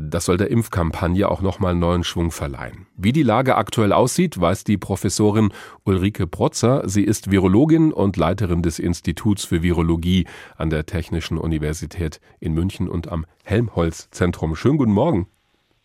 Das 0.00 0.26
soll 0.26 0.36
der 0.36 0.52
Impfkampagne 0.52 1.28
auch 1.28 1.42
nochmal 1.42 1.74
neuen 1.74 2.04
Schwung 2.04 2.30
verleihen. 2.30 2.86
Wie 2.96 3.10
die 3.10 3.24
Lage 3.24 3.56
aktuell 3.56 3.92
aussieht, 3.92 4.40
weiß 4.40 4.62
die 4.62 4.78
Professorin 4.78 5.52
Ulrike 5.82 6.28
Protzer. 6.28 6.88
Sie 6.88 7.02
ist 7.02 7.32
Virologin 7.32 7.92
und 7.92 8.16
Leiterin 8.16 8.62
des 8.62 8.78
Instituts 8.78 9.44
für 9.44 9.64
Virologie 9.64 10.26
an 10.56 10.70
der 10.70 10.86
Technischen 10.86 11.36
Universität 11.36 12.20
in 12.38 12.54
München 12.54 12.88
und 12.88 13.08
am 13.08 13.26
Helmholtz-Zentrum. 13.42 14.54
Schönen 14.54 14.78
guten 14.78 14.92
Morgen. 14.92 15.26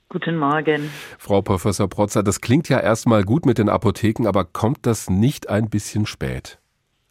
Guten 0.09 0.37
Morgen. 0.37 0.91
Frau 1.17 1.41
Professor 1.41 1.87
Protzer, 1.87 2.21
das 2.21 2.39
klingt 2.39 2.69
ja 2.69 2.79
erstmal 2.79 3.23
gut 3.23 3.47
mit 3.47 3.57
den 3.57 3.67
Apotheken, 3.67 4.27
aber 4.27 4.45
kommt 4.45 4.85
das 4.85 5.09
nicht 5.09 5.49
ein 5.49 5.71
bisschen 5.71 6.05
spät? 6.05 6.59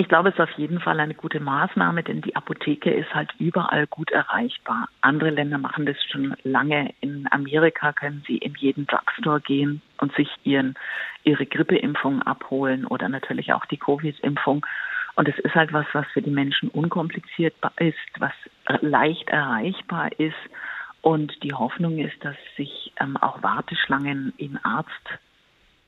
Ich 0.03 0.09
glaube, 0.09 0.31
es 0.31 0.35
ist 0.35 0.41
auf 0.41 0.59
jeden 0.59 0.81
Fall 0.81 0.99
eine 0.99 1.15
gute 1.15 1.39
Maßnahme, 1.39 2.03
denn 2.03 2.23
die 2.23 2.35
Apotheke 2.35 2.91
ist 2.91 3.15
halt 3.15 3.31
überall 3.39 3.87
gut 3.87 4.11
erreichbar. 4.11 4.89
Andere 5.01 5.31
Länder 5.31 5.59
machen 5.59 5.87
das 5.87 5.97
schon 6.11 6.35
lange. 6.43 6.93
In 7.01 7.29
Amerika 7.31 7.93
können 7.93 8.25
Sie 8.27 8.39
in 8.39 8.53
jeden 8.57 8.89
Drugstore 8.89 9.41
gehen 9.41 9.81
und 9.99 10.13
sich 10.17 10.29
ihren, 10.43 10.75
ihre 11.23 11.47
Grippeimpfung 11.47 12.21
abholen 12.23 12.85
oder 12.85 13.09
natürlich 13.09 13.53
auch 13.53 13.65
die 13.67 13.77
Covid-Impfung. 13.77 14.67
Und 15.15 15.29
es 15.29 15.39
ist 15.39 15.55
halt 15.55 15.73
was, 15.73 15.87
was 15.93 16.07
für 16.13 16.21
die 16.21 16.33
Menschen 16.33 16.69
unkompliziert 16.71 17.55
ist, 17.77 17.97
was 18.19 18.33
leicht 18.81 19.31
erreichbar 19.31 20.11
ist. 20.19 20.35
Und 21.01 21.45
die 21.45 21.55
Hoffnung 21.55 21.99
ist, 21.99 22.25
dass 22.25 22.35
sich 22.57 22.93
ähm, 22.99 23.17
auch 23.19 23.41
Warteschlangen 23.45 24.33
in 24.37 24.59
Arzt 24.65 25.21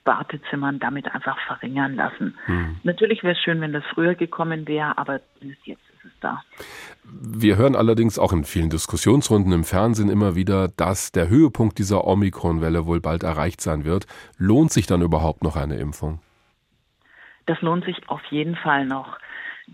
Wartezimmern 0.05 0.79
damit 0.79 1.13
einfach 1.15 1.39
verringern 1.47 1.95
lassen. 1.95 2.37
Hm. 2.47 2.77
Natürlich 2.83 3.23
wäre 3.23 3.35
es 3.35 3.41
schön, 3.41 3.61
wenn 3.61 3.73
das 3.73 3.85
früher 3.93 4.15
gekommen 4.15 4.69
wäre, 4.69 4.99
aber 4.99 5.21
jetzt 5.41 5.67
ist 5.67 6.05
es 6.05 6.13
da. 6.21 6.43
Wir 7.05 7.57
hören 7.57 7.77
allerdings 7.77 8.19
auch 8.19 8.33
in 8.33 8.45
vielen 8.45 8.71
Diskussionsrunden 8.71 9.53
im 9.53 9.65
Fernsehen 9.65 10.09
immer 10.09 10.35
wieder, 10.35 10.69
dass 10.69 11.13
der 11.13 11.29
Höhepunkt 11.29 11.79
dieser 11.79 12.07
Omikron-Welle 12.07 12.87
wohl 12.87 13.01
bald 13.01 13.23
erreicht 13.23 13.61
sein 13.61 13.85
wird. 13.85 14.07
Lohnt 14.39 14.73
sich 14.73 14.87
dann 14.87 15.03
überhaupt 15.03 15.43
noch 15.43 15.57
eine 15.57 15.77
Impfung? 15.77 16.21
Das 17.47 17.61
lohnt 17.61 17.85
sich 17.85 18.09
auf 18.09 18.23
jeden 18.31 18.57
Fall 18.57 18.87
noch. 18.87 19.19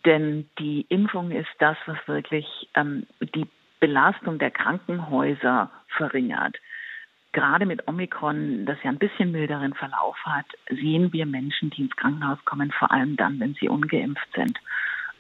Denn 0.05 0.49
die 0.59 0.87
Impfung 0.89 1.31
ist 1.31 1.49
das, 1.59 1.77
was 1.87 1.97
wirklich 2.07 2.47
ähm, 2.75 3.07
die 3.35 3.47
Belastung 3.81 4.39
der 4.39 4.51
Krankenhäuser 4.51 5.71
verringert 5.89 6.57
gerade 7.33 7.67
mit 7.67 7.87
Omikron, 7.87 8.67
das 8.67 8.79
ja 8.83 8.91
ein 8.91 8.99
bisschen 8.99 9.33
milderen 9.33 9.75
Verlauf 9.75 10.17
hat, 10.25 10.47
sehen 10.69 11.13
wir 11.13 11.27
Menschen, 11.27 11.71
die 11.71 11.83
ins 11.83 11.97
Krankenhaus 11.97 12.39
kommen, 12.45 12.73
vor 12.73 12.91
allem 12.91 13.17
dann, 13.17 13.39
wenn 13.41 13.55
sie 13.55 13.69
ungeimpft 13.69 14.29
sind. 14.35 14.59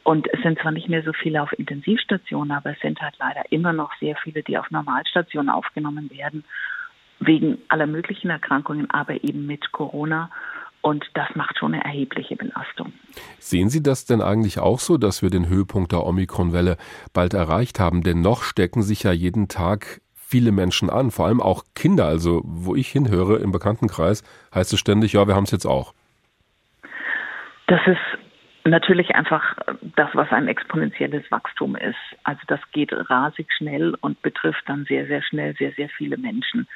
Und 0.02 0.26
es 0.32 0.40
sind 0.42 0.58
zwar 0.58 0.72
nicht 0.72 0.88
mehr 0.88 1.02
so 1.02 1.12
viele 1.12 1.42
auf 1.42 1.52
Intensivstationen, 1.58 2.56
aber 2.56 2.72
es 2.72 2.80
sind 2.80 3.00
halt 3.00 3.14
leider 3.18 3.42
immer 3.52 3.72
noch 3.72 3.92
sehr 4.00 4.16
viele, 4.16 4.42
die 4.42 4.58
auf 4.58 4.70
Normalstationen 4.70 5.50
aufgenommen 5.50 6.10
werden, 6.10 6.44
wegen 7.20 7.58
aller 7.68 7.86
möglichen 7.86 8.30
Erkrankungen, 8.30 8.90
aber 8.90 9.22
eben 9.22 9.46
mit 9.46 9.72
Corona. 9.72 10.30
Und 10.82 11.04
das 11.12 11.28
macht 11.34 11.58
schon 11.58 11.74
eine 11.74 11.84
erhebliche 11.84 12.36
Belastung. 12.36 12.94
Sehen 13.38 13.68
Sie 13.68 13.82
das 13.82 14.06
denn 14.06 14.22
eigentlich 14.22 14.58
auch 14.58 14.80
so, 14.80 14.96
dass 14.96 15.20
wir 15.20 15.28
den 15.28 15.46
Höhepunkt 15.46 15.92
der 15.92 16.06
Omikron-Welle 16.06 16.78
bald 17.12 17.34
erreicht 17.34 17.78
haben? 17.78 18.02
Denn 18.02 18.22
noch 18.22 18.42
stecken 18.42 18.82
sich 18.82 19.02
ja 19.02 19.12
jeden 19.12 19.48
Tag 19.48 20.00
viele 20.30 20.52
Menschen 20.52 20.88
an, 20.88 21.10
vor 21.10 21.26
allem 21.26 21.40
auch 21.40 21.64
Kinder. 21.74 22.06
Also 22.06 22.42
wo 22.44 22.74
ich 22.76 22.88
hinhöre 22.88 23.38
im 23.38 23.50
Bekanntenkreis, 23.52 24.22
heißt 24.54 24.72
es 24.72 24.78
ständig, 24.78 25.12
ja, 25.14 25.26
wir 25.26 25.34
haben 25.34 25.44
es 25.44 25.50
jetzt 25.50 25.66
auch. 25.66 25.92
Das 27.66 27.80
ist 27.86 27.98
natürlich 28.64 29.14
einfach 29.14 29.56
das, 29.96 30.10
was 30.14 30.30
ein 30.30 30.48
exponentielles 30.48 31.24
Wachstum 31.30 31.76
ist. 31.76 31.98
Also 32.24 32.40
das 32.46 32.60
geht 32.72 32.92
rasig 32.92 33.48
schnell 33.56 33.94
und 34.00 34.22
betrifft 34.22 34.62
dann 34.66 34.84
sehr, 34.84 35.06
sehr 35.06 35.22
schnell 35.22 35.54
sehr, 35.56 35.72
sehr 35.72 35.88
viele 35.88 36.16
Menschen. 36.16 36.68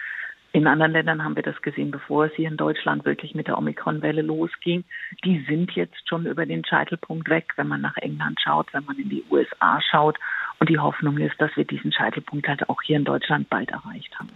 In 0.55 0.69
anderen 0.69 0.93
Ländern 0.93 1.25
haben 1.25 1.35
wir 1.35 1.43
das 1.43 1.61
gesehen, 1.63 1.91
bevor 1.91 2.27
es 2.27 2.33
hier 2.37 2.49
in 2.49 2.57
Deutschland 2.57 3.05
wirklich 3.05 3.35
mit 3.35 3.49
der 3.49 3.59
Omikron-Welle 3.59 4.23
losging. 4.23 4.85
Die 5.25 5.45
sind 5.49 5.73
jetzt 5.73 6.09
schon 6.09 6.27
über 6.27 6.47
den 6.47 6.65
Scheitelpunkt 6.65 7.29
weg, 7.29 7.49
wenn 7.57 7.67
man 7.67 7.81
nach 7.81 7.97
England 7.97 8.39
schaut, 8.41 8.73
wenn 8.73 8.85
man 8.85 8.97
in 8.97 9.09
die 9.09 9.25
USA 9.33 9.81
schaut. 9.91 10.17
Und 10.61 10.69
die 10.69 10.79
Hoffnung 10.79 11.19
ist, 11.19 11.35
dass 11.41 11.51
wir 11.57 11.65
diesen 11.65 11.93
Scheitelpunkt 11.93 12.47
halt 12.47 12.69
auch 12.69 12.81
hier 12.83 12.97
in 12.99 13.05
Deutschland 13.05 13.51
bald 13.51 13.73
erreicht 13.73 14.17
haben. 14.17 14.29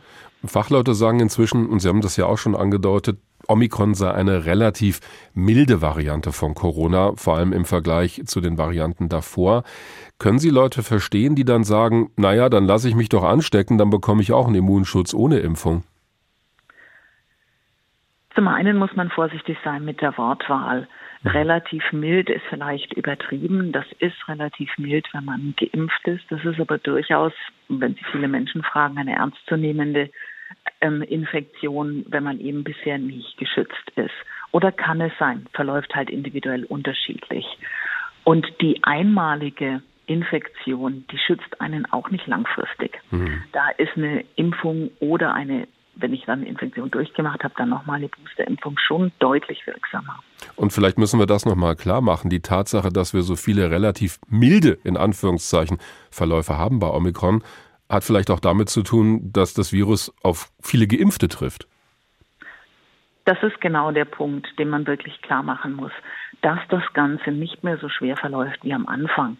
Fachleute 0.44 0.94
sagen 0.94 1.20
inzwischen, 1.20 1.68
und 1.68 1.78
Sie 1.78 1.88
haben 1.88 2.00
das 2.00 2.16
ja 2.16 2.26
auch 2.26 2.36
schon 2.36 2.56
angedeutet, 2.56 3.20
Omikron 3.46 3.94
sei 3.94 4.10
eine 4.10 4.44
relativ 4.44 4.98
milde 5.34 5.80
Variante 5.82 6.32
von 6.32 6.54
Corona, 6.54 7.12
vor 7.14 7.36
allem 7.36 7.52
im 7.52 7.64
Vergleich 7.64 8.22
zu 8.26 8.40
den 8.40 8.58
Varianten 8.58 9.08
davor. 9.08 9.62
Können 10.18 10.40
Sie 10.40 10.50
Leute 10.50 10.82
verstehen, 10.82 11.36
die 11.36 11.44
dann 11.44 11.62
sagen, 11.62 12.10
naja, 12.16 12.48
dann 12.48 12.64
lasse 12.64 12.88
ich 12.88 12.96
mich 12.96 13.08
doch 13.08 13.22
anstecken, 13.22 13.78
dann 13.78 13.90
bekomme 13.90 14.20
ich 14.20 14.32
auch 14.32 14.48
einen 14.48 14.56
Immunschutz 14.56 15.14
ohne 15.14 15.38
Impfung? 15.38 15.84
Zum 18.38 18.46
einen 18.46 18.76
muss 18.76 18.94
man 18.94 19.10
vorsichtig 19.10 19.58
sein 19.64 19.84
mit 19.84 20.00
der 20.00 20.16
Wortwahl. 20.16 20.86
Mhm. 21.24 21.30
Relativ 21.30 21.92
mild 21.92 22.30
ist 22.30 22.44
vielleicht 22.48 22.92
übertrieben. 22.92 23.72
Das 23.72 23.84
ist 23.98 24.28
relativ 24.28 24.70
mild, 24.78 25.08
wenn 25.12 25.24
man 25.24 25.54
geimpft 25.56 26.06
ist. 26.06 26.22
Das 26.30 26.44
ist 26.44 26.60
aber 26.60 26.78
durchaus, 26.78 27.32
wenn 27.68 27.94
Sie 27.94 28.04
viele 28.12 28.28
Menschen 28.28 28.62
fragen, 28.62 28.96
eine 28.96 29.16
ernstzunehmende 29.16 30.10
ähm, 30.80 31.02
Infektion, 31.02 32.06
wenn 32.06 32.22
man 32.22 32.38
eben 32.38 32.62
bisher 32.62 32.96
nicht 32.96 33.36
geschützt 33.38 33.90
ist. 33.96 34.14
Oder 34.52 34.70
kann 34.70 35.00
es 35.00 35.12
sein, 35.18 35.46
verläuft 35.52 35.92
halt 35.96 36.08
individuell 36.08 36.62
unterschiedlich. 36.62 37.44
Und 38.22 38.46
die 38.60 38.84
einmalige 38.84 39.82
Infektion, 40.06 41.04
die 41.10 41.18
schützt 41.18 41.60
einen 41.60 41.90
auch 41.90 42.10
nicht 42.10 42.28
langfristig. 42.28 43.00
Mhm. 43.10 43.42
Da 43.50 43.70
ist 43.70 43.96
eine 43.96 44.24
Impfung 44.36 44.92
oder 45.00 45.34
eine 45.34 45.66
wenn 45.98 46.14
ich 46.14 46.24
dann 46.24 46.42
Infektion 46.42 46.90
durchgemacht 46.90 47.44
habe, 47.44 47.54
dann 47.56 47.68
nochmal 47.68 47.96
eine 47.96 48.08
Boosterimpfung 48.08 48.78
schon 48.78 49.12
deutlich 49.18 49.66
wirksamer. 49.66 50.18
Und 50.56 50.72
vielleicht 50.72 50.98
müssen 50.98 51.18
wir 51.18 51.26
das 51.26 51.44
nochmal 51.44 51.76
klar 51.76 52.00
machen. 52.00 52.30
Die 52.30 52.40
Tatsache, 52.40 52.90
dass 52.90 53.14
wir 53.14 53.22
so 53.22 53.36
viele 53.36 53.70
relativ 53.70 54.18
milde, 54.28 54.78
in 54.84 54.96
Anführungszeichen, 54.96 55.78
Verläufe 56.10 56.56
haben 56.56 56.78
bei 56.78 56.88
Omikron, 56.88 57.42
hat 57.88 58.04
vielleicht 58.04 58.30
auch 58.30 58.40
damit 58.40 58.68
zu 58.68 58.82
tun, 58.82 59.32
dass 59.32 59.54
das 59.54 59.72
Virus 59.72 60.14
auf 60.22 60.50
viele 60.62 60.86
Geimpfte 60.86 61.28
trifft. 61.28 61.66
Das 63.24 63.42
ist 63.42 63.60
genau 63.60 63.90
der 63.90 64.06
Punkt, 64.06 64.46
den 64.58 64.70
man 64.70 64.86
wirklich 64.86 65.20
klar 65.20 65.42
machen 65.42 65.74
muss, 65.74 65.92
dass 66.40 66.60
das 66.70 66.82
Ganze 66.94 67.30
nicht 67.30 67.62
mehr 67.62 67.76
so 67.78 67.88
schwer 67.88 68.16
verläuft 68.16 68.60
wie 68.62 68.72
am 68.72 68.86
Anfang. 68.86 69.36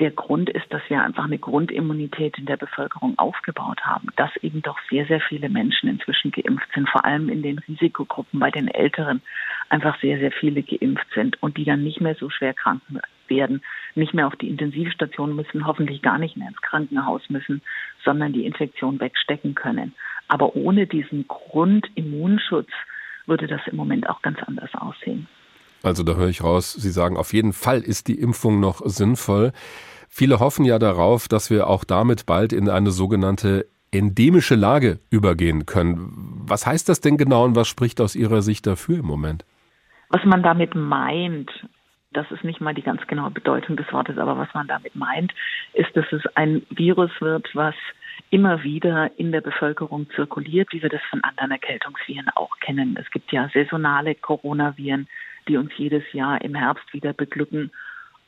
Der 0.00 0.10
Grund 0.10 0.50
ist, 0.50 0.66
dass 0.70 0.82
wir 0.88 1.02
einfach 1.02 1.24
eine 1.24 1.38
Grundimmunität 1.38 2.38
in 2.38 2.46
der 2.46 2.56
Bevölkerung 2.56 3.18
aufgebaut 3.18 3.82
haben, 3.84 4.08
dass 4.16 4.34
eben 4.38 4.62
doch 4.62 4.78
sehr, 4.90 5.06
sehr 5.06 5.20
viele 5.20 5.48
Menschen 5.48 5.88
inzwischen 5.88 6.30
geimpft 6.30 6.68
sind, 6.74 6.88
vor 6.88 7.04
allem 7.04 7.28
in 7.28 7.42
den 7.42 7.58
Risikogruppen 7.58 8.40
bei 8.40 8.50
den 8.50 8.68
Älteren 8.68 9.22
einfach 9.68 10.00
sehr, 10.00 10.18
sehr 10.18 10.32
viele 10.32 10.62
geimpft 10.62 11.06
sind 11.14 11.40
und 11.42 11.56
die 11.56 11.64
dann 11.64 11.84
nicht 11.84 12.00
mehr 12.00 12.14
so 12.14 12.30
schwer 12.30 12.54
krank 12.54 12.80
werden, 13.28 13.62
nicht 13.94 14.14
mehr 14.14 14.26
auf 14.26 14.36
die 14.36 14.48
Intensivstation 14.48 15.36
müssen, 15.36 15.66
hoffentlich 15.66 16.02
gar 16.02 16.18
nicht 16.18 16.36
mehr 16.36 16.48
ins 16.48 16.60
Krankenhaus 16.62 17.28
müssen, 17.28 17.62
sondern 18.04 18.32
die 18.32 18.46
Infektion 18.46 18.98
wegstecken 18.98 19.54
können. 19.54 19.94
Aber 20.28 20.56
ohne 20.56 20.86
diesen 20.86 21.28
Grundimmunschutz 21.28 22.70
würde 23.26 23.46
das 23.46 23.60
im 23.66 23.76
Moment 23.76 24.08
auch 24.08 24.22
ganz 24.22 24.42
anders 24.42 24.74
aussehen. 24.74 25.28
Also 25.84 26.02
da 26.02 26.14
höre 26.14 26.28
ich 26.28 26.42
raus, 26.42 26.72
Sie 26.72 26.90
sagen, 26.90 27.16
auf 27.16 27.32
jeden 27.32 27.52
Fall 27.52 27.80
ist 27.80 28.08
die 28.08 28.18
Impfung 28.18 28.60
noch 28.60 28.80
sinnvoll. 28.84 29.52
Viele 30.08 30.40
hoffen 30.40 30.64
ja 30.64 30.78
darauf, 30.78 31.28
dass 31.28 31.50
wir 31.50 31.66
auch 31.68 31.84
damit 31.84 32.26
bald 32.26 32.52
in 32.52 32.68
eine 32.68 32.90
sogenannte 32.90 33.66
endemische 33.90 34.54
Lage 34.54 35.00
übergehen 35.10 35.66
können. 35.66 36.10
Was 36.46 36.66
heißt 36.66 36.88
das 36.88 37.00
denn 37.00 37.16
genau 37.16 37.44
und 37.44 37.56
was 37.56 37.68
spricht 37.68 38.00
aus 38.00 38.16
Ihrer 38.16 38.42
Sicht 38.42 38.66
dafür 38.66 38.98
im 38.98 39.06
Moment? 39.06 39.44
Was 40.08 40.24
man 40.24 40.42
damit 40.42 40.74
meint, 40.74 41.50
das 42.12 42.30
ist 42.30 42.44
nicht 42.44 42.60
mal 42.60 42.74
die 42.74 42.82
ganz 42.82 43.06
genaue 43.06 43.30
Bedeutung 43.30 43.76
des 43.76 43.90
Wortes, 43.92 44.18
aber 44.18 44.36
was 44.36 44.48
man 44.54 44.66
damit 44.66 44.94
meint, 44.94 45.32
ist, 45.72 45.94
dass 45.94 46.04
es 46.12 46.22
ein 46.34 46.62
Virus 46.70 47.10
wird, 47.20 47.48
was 47.54 47.74
immer 48.30 48.62
wieder 48.62 49.10
in 49.18 49.32
der 49.32 49.40
Bevölkerung 49.40 50.08
zirkuliert, 50.14 50.72
wie 50.72 50.82
wir 50.82 50.88
das 50.88 51.02
von 51.10 51.22
anderen 51.22 51.50
Erkältungsviren 51.50 52.28
auch 52.34 52.58
kennen. 52.60 52.96
Es 52.98 53.10
gibt 53.10 53.30
ja 53.32 53.50
saisonale 53.52 54.14
Coronaviren, 54.14 55.06
die 55.48 55.56
uns 55.56 55.70
jedes 55.76 56.04
Jahr 56.12 56.40
im 56.42 56.54
Herbst 56.54 56.92
wieder 56.92 57.12
beglücken 57.12 57.70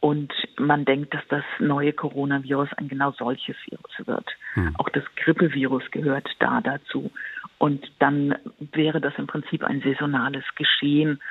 und 0.04 0.34
man 0.58 0.84
denkt, 0.84 1.14
dass 1.14 1.22
das 1.30 1.44
neue 1.58 1.94
Coronavirus 1.94 2.68
ein 2.76 2.88
genau 2.88 3.12
solches 3.12 3.56
Virus 3.64 4.06
wird. 4.06 4.26
Hm. 4.52 4.74
Auch 4.76 4.90
das 4.90 5.02
Grippevirus 5.16 5.82
gehört 5.92 6.28
da 6.40 6.60
dazu. 6.60 7.10
Und 7.56 7.90
dann 8.00 8.34
wäre 8.58 9.00
das 9.00 9.14
im 9.16 9.26
Prinzip 9.26 9.64
ein 9.64 9.80
saisonales 9.80 10.44
Geschehen, 10.56 11.22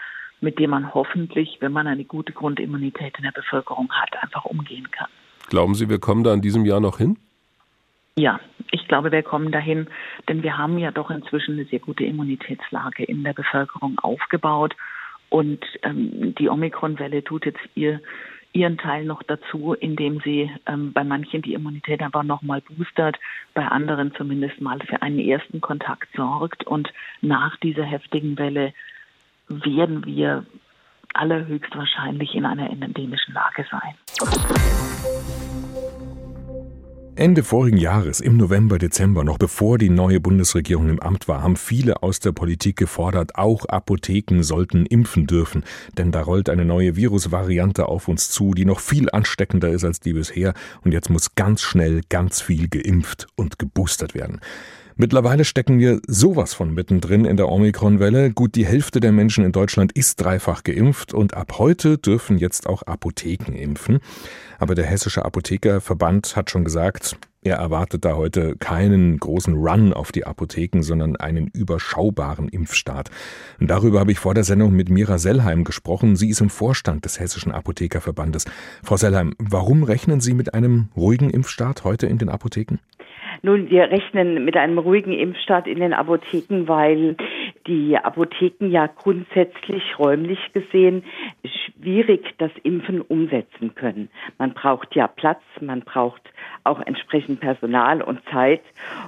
mit 0.42 0.58
dem 0.58 0.72
man 0.72 0.92
hoffentlich, 0.92 1.58
wenn 1.60 1.72
man 1.72 1.86
eine 1.86 2.04
gute 2.04 2.34
Grundimmunität 2.34 3.16
in 3.18 3.25
der 3.25 3.32
Bevölkerung 3.32 3.92
hat, 3.92 4.10
einfach 4.24 4.46
umgehen 4.46 4.90
kann. 4.90 5.10
Glauben 5.50 5.75
Sie, 5.75 5.88
wir 5.88 6.00
kommen 6.00 6.24
da 6.24 6.34
in 6.34 6.42
diesem 6.42 6.66
Jahr 6.66 6.80
noch 6.80 6.98
hin? 6.98 7.18
Ja, 8.16 8.40
ich 8.72 8.88
glaube, 8.88 9.12
wir 9.12 9.22
kommen 9.22 9.52
dahin, 9.52 9.88
denn 10.28 10.42
wir 10.42 10.58
haben 10.58 10.80
ja 10.80 10.90
doch 10.90 11.12
inzwischen 11.12 11.54
eine 11.54 11.66
sehr 11.66 11.80
gute 11.80 12.06
Immunitätslage 12.06 13.04
in 13.04 13.24
der 13.24 13.34
Bevölkerung 13.34 14.00
aufgebaut. 14.00 14.75
Und 15.34 15.66
ähm, 15.82 16.36
die 16.36 16.48
Omikron-Welle 16.48 17.24
tut 17.24 17.48
jetzt 17.48 17.68
ihr 17.74 18.02
ihren 18.52 18.78
Teil 18.78 19.04
noch 19.04 19.24
dazu, 19.24 19.74
indem 19.74 20.20
sie 20.20 20.52
ähm, 20.68 20.94
bei 20.94 21.04
manchen 21.04 21.42
die 21.42 21.56
Immunität 21.56 22.04
einfach 22.04 22.22
nochmal 22.22 22.62
boostert, 22.62 23.18
bei 23.56 23.66
anderen 23.66 24.13
zumindest 24.13 24.62
mal 24.62 24.80
für 24.82 25.02
einen 25.02 25.18
ersten 25.18 25.60
Kontakt 25.60 26.08
sorgt. 26.16 26.68
Und 26.68 26.94
nach 27.22 27.58
dieser 27.58 27.84
heftigen 27.84 28.38
Welle 28.38 28.75
werden 29.48 30.06
wir 30.06 30.46
allerhöchstwahrscheinlich 31.16 32.36
in 32.36 32.46
einer 32.46 32.70
endemischen 32.70 33.34
Lage 33.34 33.66
sein. 33.72 34.62
Ende 37.15 37.43
vorigen 37.43 37.77
Jahres, 37.77 38.22
im 38.22 38.38
November, 38.38 38.79
Dezember, 38.79 39.24
noch 39.24 39.38
bevor 39.38 39.77
die 39.77 39.91
neue 39.91 40.20
Bundesregierung 40.20 40.89
im 40.89 41.00
Amt 41.00 41.27
war, 41.27 41.43
haben 41.43 41.58
viele 41.58 42.01
aus 42.01 42.20
der 42.20 42.32
Politik 42.32 42.75
gefordert, 42.75 43.36
auch 43.36 43.65
Apotheken 43.65 44.41
sollten 44.41 44.88
impfen 44.88 45.27
dürfen. 45.27 45.63
Denn 45.96 46.12
da 46.12 46.22
rollt 46.22 46.50
eine 46.50 46.65
neue 46.65 46.96
Virusvariante 46.96 47.88
auf 47.88 48.08
uns 48.08 48.32
zu, 48.32 48.55
die 48.55 48.65
noch 48.65 48.79
viel 48.79 49.12
ansteckender 49.12 49.70
ist 49.70 49.84
als 49.84 50.00
die 50.00 50.13
bisher. 50.13 50.55
Und 50.84 50.91
jetzt 50.91 51.12
muss 51.12 51.36
ganz 51.36 51.62
schnell 51.62 52.01
ganz 52.10 52.41
viel 52.41 52.67
geimpft 52.67 53.27
und 53.36 53.60
geboostert 53.60 54.15
werden. 54.15 54.41
Mittlerweile 54.96 55.44
stecken 55.44 55.80
wir 55.80 56.00
sowas 56.08 56.54
von 56.54 56.74
mittendrin 56.74 57.26
in 57.26 57.38
der 57.38 57.50
Omikron-Welle. 57.50 58.32
Gut 58.32 58.56
die 58.56 58.66
Hälfte 58.66 59.00
der 59.00 59.12
Menschen 59.12 59.44
in 59.44 59.52
Deutschland 59.52 59.92
ist 59.94 60.22
dreifach 60.22 60.64
geimpft 60.64 61.14
und 61.14 61.34
ab 61.34 61.58
heute 61.58 61.98
dürfen 61.98 62.38
jetzt 62.38 62.68
auch 62.68 62.84
Apotheken 62.84 63.54
impfen. 63.54 64.00
Aber 64.60 64.76
der 64.76 64.86
Hessische 64.86 65.26
Apothekerverband 65.26 66.36
hat 66.36 66.52
schon 66.52 66.64
gesagt, 66.64 67.18
er 67.46 67.58
erwartet 67.58 68.06
da 68.06 68.16
heute 68.16 68.56
keinen 68.56 69.18
großen 69.18 69.56
Run 69.56 69.92
auf 69.92 70.14
die 70.14 70.26
Apotheken, 70.26 70.82
sondern 70.82 71.18
einen 71.18 71.48
überschaubaren 71.48 72.48
Impfstart. 72.48 73.10
Und 73.60 73.70
darüber 73.70 74.00
habe 74.00 74.14
ich 74.14 74.20
vor 74.20 74.34
der 74.34 74.46
Sendung 74.46 74.74
mit 74.74 74.90
Mira 74.90 75.18
Sellheim 75.18 75.66
gesprochen. 75.66 76.16
Sie 76.16 76.30
ist 76.30 76.40
im 76.40 76.50
Vorstand 76.50 77.04
des 77.04 77.20
Hessischen 77.20 77.52
Apothekerverbandes. 77.52 78.46
Frau 78.82 78.96
Sellheim, 78.96 79.34
warum 79.40 79.84
rechnen 79.84 80.22
Sie 80.22 80.34
mit 80.34 80.54
einem 80.54 80.88
ruhigen 80.96 81.30
Impfstart 81.30 81.84
heute 81.84 82.08
in 82.08 82.18
den 82.18 82.30
Apotheken? 82.30 82.78
Nun, 83.46 83.70
wir 83.70 83.92
rechnen 83.92 84.46
mit 84.46 84.56
einem 84.56 84.78
ruhigen 84.78 85.12
Impfstart 85.12 85.68
in 85.68 85.82
den 85.82 85.92
Apotheken, 85.92 86.66
weil 86.66 87.18
die 87.68 87.98
Apotheken 87.98 88.70
ja 88.70 88.88
grundsätzlich 88.88 90.00
räumlich 90.00 90.40
gesehen 90.54 91.04
schwierig 91.44 92.24
das 92.38 92.52
Impfen 92.64 93.02
umsetzen 93.02 93.76
können. 93.76 94.10
Man 94.38 94.54
braucht 94.54 94.96
ja 94.96 95.08
Platz, 95.08 95.42
man 95.60 95.82
braucht 95.82 96.22
auch 96.63 96.79
entsprechend 96.82 97.39
Personal 97.39 98.01
und 98.01 98.20
Zeit, 98.32 98.62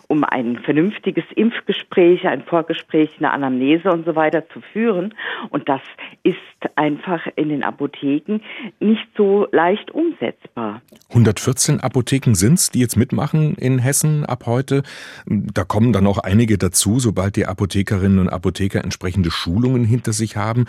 um 0.07 0.23
ein 0.23 0.59
vernünftiges 0.59 1.23
Impfgespräch, 1.35 2.27
ein 2.27 2.43
Vorgespräch, 2.43 3.09
eine 3.17 3.31
Anamnese 3.31 3.91
und 3.91 4.05
so 4.05 4.15
weiter 4.15 4.47
zu 4.49 4.61
führen. 4.73 5.13
Und 5.49 5.69
das 5.69 5.81
ist 6.23 6.35
einfach 6.75 7.27
in 7.35 7.49
den 7.49 7.63
Apotheken 7.63 8.39
nicht 8.79 9.07
so 9.15 9.47
leicht 9.51 9.91
umsetzbar. 9.91 10.81
114 11.09 11.79
Apotheken 11.79 12.33
sind 12.33 12.55
es, 12.55 12.71
die 12.71 12.79
jetzt 12.79 12.97
mitmachen 12.97 13.55
in 13.55 13.79
Hessen 13.79 14.25
ab 14.25 14.43
heute. 14.45 14.83
Da 15.25 15.63
kommen 15.63 15.93
dann 15.93 16.03
noch 16.03 16.17
einige 16.19 16.57
dazu, 16.57 16.99
sobald 16.99 17.35
die 17.35 17.45
Apothekerinnen 17.45 18.19
und 18.19 18.29
Apotheker 18.29 18.83
entsprechende 18.83 19.31
Schulungen 19.31 19.85
hinter 19.85 20.13
sich 20.13 20.35
haben. 20.35 20.65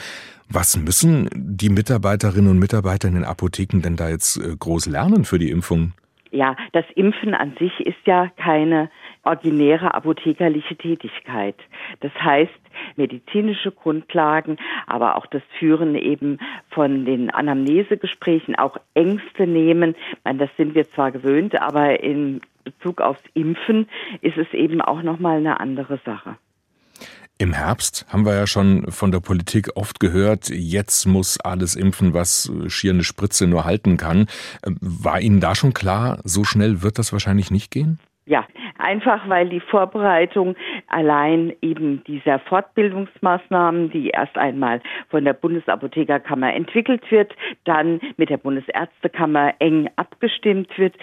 Was 0.49 0.77
müssen 0.77 1.29
die 1.35 1.71
Mitarbeiterinnen 1.71 2.51
und 2.51 2.59
Mitarbeiter 2.59 3.09
in 3.09 3.15
den 3.15 3.25
Apotheken 3.25 3.81
denn 3.81 3.97
da 3.97 4.09
jetzt 4.09 4.37
äh, 4.37 4.55
groß 4.57 4.87
lernen 4.87 5.25
für 5.25 5.39
die 5.39 5.51
Impfung? 5.51 5.93
Ja, 6.37 6.55
das 6.73 6.85
Impfen 6.95 7.33
an 7.33 7.57
sich 7.59 7.81
ist 7.81 8.07
ja 8.07 8.29
keine 8.37 8.91
ordinäre 9.23 9.95
apothekerliche 9.95 10.77
Tätigkeit. 10.77 11.57
Das 12.01 12.13
heißt, 12.21 12.53
medizinische 12.97 13.73
Grundlagen, 13.73 14.59
aber 14.87 15.17
auch 15.17 15.25
das 15.25 15.41
Führen 15.59 15.95
eben 15.95 16.39
von 16.69 17.07
den 17.07 17.31
Anamnesegesprächen, 17.31 18.55
auch 18.55 18.77
Ängste 18.93 19.47
nehmen. 19.47 19.95
meine, 20.25 20.39
das 20.39 20.51
sind 20.59 20.75
wir 20.75 20.87
zwar 20.91 21.11
gewöhnt, 21.11 21.59
aber 21.59 22.01
in 22.01 22.43
Bezug 22.65 23.01
aufs 23.01 23.25
Impfen 23.33 23.89
ist 24.21 24.37
es 24.37 24.53
eben 24.53 24.83
auch 24.83 25.01
nochmal 25.01 25.39
eine 25.39 25.59
andere 25.59 25.99
Sache. 26.05 26.37
Im 27.39 27.53
Herbst 27.53 28.07
haben 28.11 28.25
wir 28.25 28.35
ja 28.35 28.47
schon 28.47 28.91
von 28.91 29.13
der 29.13 29.21
Politik 29.21 29.69
oft 29.75 30.01
gehört, 30.01 30.49
jetzt 30.49 31.05
muss 31.05 31.39
alles 31.39 31.75
impfen, 31.77 32.15
was 32.15 32.51
schier 32.69 32.93
eine 32.93 33.05
Spritze 33.05 33.47
nur 33.47 33.67
halten 33.67 33.99
kann. 33.99 34.27
War 34.81 35.21
Ihnen 35.21 35.41
da 35.41 35.55
schon 35.55 35.75
klar, 35.75 36.21
so 36.25 36.45
schnell 36.45 36.83
wird 36.83 36.99
das 36.99 37.13
wahrscheinlich 37.13 37.51
nicht 37.51 37.71
gehen? 37.71 37.99
Ja, 38.25 38.45
einfach 38.79 39.29
weil 39.29 39.49
die 39.49 39.61
Vorbereitung 39.61 40.57
allein 40.89 41.53
eben 41.63 42.03
dieser 42.05 42.41
Fortbildungsmaßnahmen, 42.41 43.91
die 43.91 44.09
erst 44.09 44.37
einmal 44.37 44.81
von 45.11 45.25
der 45.25 45.33
Bundesapothekerkammer 45.33 46.53
entwickelt 46.53 47.03
wird, 47.11 47.33
dann 47.65 48.01
mit 48.17 48.31
der 48.31 48.39
Bundesärztekammer 48.39 49.55
eng 49.61 49.91
abgestimmt 49.95 50.77
wird, 50.77 50.97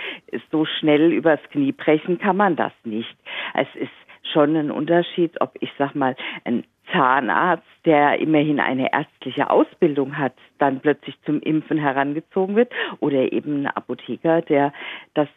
so 0.51 0.65
schnell 0.65 1.13
übers 1.13 1.39
Knie 1.51 1.71
brechen 1.71 2.19
kann 2.19 2.35
man 2.35 2.57
das 2.57 2.73
nicht. 2.83 3.15
Es 3.53 3.67
ist 3.75 3.91
schon 4.31 4.55
ein 4.55 4.71
Unterschied, 4.71 5.39
ob 5.41 5.55
ich 5.59 5.71
sag 5.77 5.95
mal 5.95 6.15
ein 6.43 6.63
Zahnarzt, 6.91 7.65
der 7.85 8.19
immerhin 8.19 8.59
eine 8.59 8.91
ärztliche 8.93 9.49
Ausbildung 9.49 10.17
hat, 10.17 10.33
dann 10.59 10.79
plötzlich 10.81 11.15
zum 11.25 11.39
Impfen 11.39 11.77
herangezogen 11.77 12.55
wird 12.55 12.71
oder 12.99 13.31
eben 13.31 13.61
ein 13.61 13.67
Apotheker, 13.67 14.41
der 14.41 14.73
das 15.13 15.29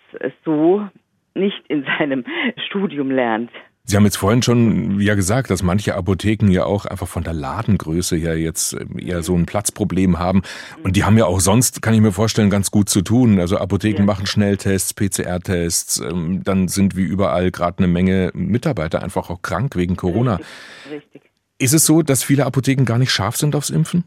so 0.45 0.87
nicht 1.35 1.67
in 1.69 1.85
seinem 1.99 2.25
Studium 2.67 3.11
lernt. 3.11 3.51
Sie 3.89 3.97
haben 3.97 4.05
jetzt 4.05 4.17
vorhin 4.17 4.43
schon 4.43 5.01
ja 5.01 5.15
gesagt, 5.15 5.49
dass 5.49 5.63
manche 5.63 5.95
Apotheken 5.95 6.51
ja 6.51 6.65
auch 6.65 6.87
einfach 6.87 7.07
von 7.07 7.23
der 7.23 7.35
Ladengröße 7.35 8.17
her 8.17 8.37
jetzt 8.37 8.73
äh, 8.73 8.85
eher 9.01 9.23
so 9.23 9.35
ein 9.37 9.47
Platzproblem 9.47 10.19
haben. 10.19 10.43
Und 10.83 10.97
die 10.97 11.05
haben 11.05 11.17
ja 11.17 11.27
auch 11.27 11.39
sonst, 11.39 11.83
kann 11.83 11.95
ich 11.95 12.01
mir 12.01 12.11
vorstellen, 12.11 12.51
ganz 12.51 12.73
gut 12.73 12.89
zu 12.89 13.03
tun. 13.03 13.39
Also 13.39 13.59
Apotheken 13.59 14.01
ja. 14.01 14.05
machen 14.05 14.27
Schnelltests, 14.27 14.93
PCR-Tests. 14.93 16.01
Ähm, 16.01 16.43
dann 16.43 16.67
sind 16.67 16.97
wie 16.97 17.05
überall 17.05 17.53
gerade 17.53 17.79
eine 17.79 17.87
Menge 17.87 18.33
Mitarbeiter 18.35 19.05
einfach 19.05 19.31
auch 19.31 19.41
krank 19.41 19.77
wegen 19.77 19.95
Corona. 19.95 20.41
Richtig. 20.91 21.23
Ist 21.59 21.73
es 21.73 21.87
so, 21.87 22.03
dass 22.03 22.25
viele 22.25 22.45
Apotheken 22.45 22.85
gar 22.85 22.99
nicht 22.99 23.13
scharf 23.13 23.37
sind 23.37 23.55
aufs 23.55 23.71
Impfen? 23.71 24.03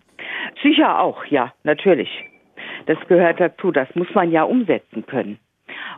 Sicher 0.61 0.99
auch, 0.99 1.23
ja, 1.25 1.53
natürlich. 1.63 2.09
Das 2.85 2.97
gehört 3.07 3.39
dazu. 3.39 3.71
Das 3.71 3.87
muss 3.95 4.07
man 4.13 4.29
ja 4.29 4.43
umsetzen 4.43 5.05
können. 5.05 5.39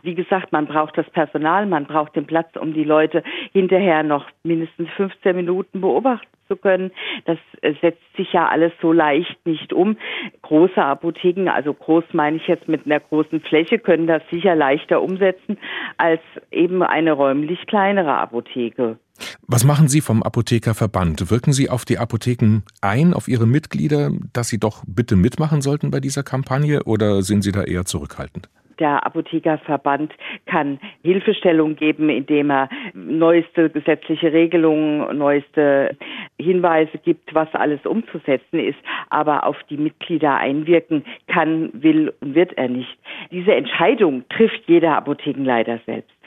Wie 0.02 0.14
gesagt, 0.14 0.52
man 0.52 0.66
braucht 0.66 0.98
das 0.98 1.08
Personal, 1.10 1.66
man 1.66 1.86
braucht 1.86 2.16
den 2.16 2.26
Platz, 2.26 2.48
um 2.60 2.74
die 2.74 2.84
Leute 2.84 3.22
hinterher 3.52 4.02
noch 4.02 4.26
mindestens 4.42 4.88
15 4.96 5.36
Minuten 5.36 5.80
beobachten 5.80 6.26
zu 6.48 6.56
können. 6.56 6.90
Das 7.24 7.38
äh, 7.62 7.74
setzt 7.80 8.02
sich 8.16 8.32
ja 8.32 8.48
alles 8.48 8.72
so 8.80 8.92
leicht 8.92 9.36
nicht 9.46 9.72
um. 9.72 9.96
Große 10.42 10.82
Apotheken, 10.82 11.48
also 11.48 11.72
groß 11.72 12.04
meine 12.12 12.36
ich 12.36 12.46
jetzt 12.46 12.68
mit 12.68 12.84
einer 12.84 13.00
großen 13.00 13.40
Fläche, 13.40 13.78
können 13.78 14.06
das 14.06 14.22
sicher 14.30 14.54
leichter 14.54 15.02
umsetzen 15.02 15.58
als 15.96 16.20
eben 16.50 16.82
eine 16.82 17.12
räumlich 17.12 17.66
kleinere 17.66 18.14
Apotheke. 18.14 18.98
Was 19.46 19.64
machen 19.64 19.88
Sie 19.88 20.00
vom 20.00 20.22
Apothekerverband? 20.22 21.30
Wirken 21.30 21.52
Sie 21.52 21.70
auf 21.70 21.84
die 21.84 21.98
Apotheken 21.98 22.62
ein, 22.80 23.14
auf 23.14 23.28
Ihre 23.28 23.46
Mitglieder, 23.46 24.10
dass 24.32 24.48
sie 24.48 24.58
doch 24.58 24.82
bitte 24.86 25.16
mitmachen 25.16 25.62
sollten 25.62 25.90
bei 25.90 26.00
dieser 26.00 26.22
Kampagne 26.22 26.82
oder 26.84 27.22
sind 27.22 27.42
Sie 27.42 27.52
da 27.52 27.62
eher 27.62 27.84
zurückhaltend? 27.84 28.48
Der 28.78 29.04
Apothekerverband 29.06 30.12
kann 30.46 30.78
Hilfestellung 31.02 31.76
geben, 31.76 32.08
indem 32.08 32.50
er 32.50 32.68
neueste 32.94 33.70
gesetzliche 33.70 34.32
Regelungen, 34.32 35.16
neueste 35.16 35.96
Hinweise 36.38 36.98
gibt, 36.98 37.34
was 37.34 37.52
alles 37.54 37.84
umzusetzen 37.84 38.58
ist. 38.58 38.78
Aber 39.10 39.46
auf 39.46 39.56
die 39.70 39.76
Mitglieder 39.76 40.36
einwirken 40.36 41.04
kann, 41.28 41.70
will 41.72 42.12
und 42.20 42.34
wird 42.34 42.52
er 42.56 42.68
nicht. 42.68 42.98
Diese 43.30 43.54
Entscheidung 43.54 44.24
trifft 44.28 44.62
jeder 44.66 44.96
Apothekenleiter 44.96 45.80
selbst. 45.86 46.21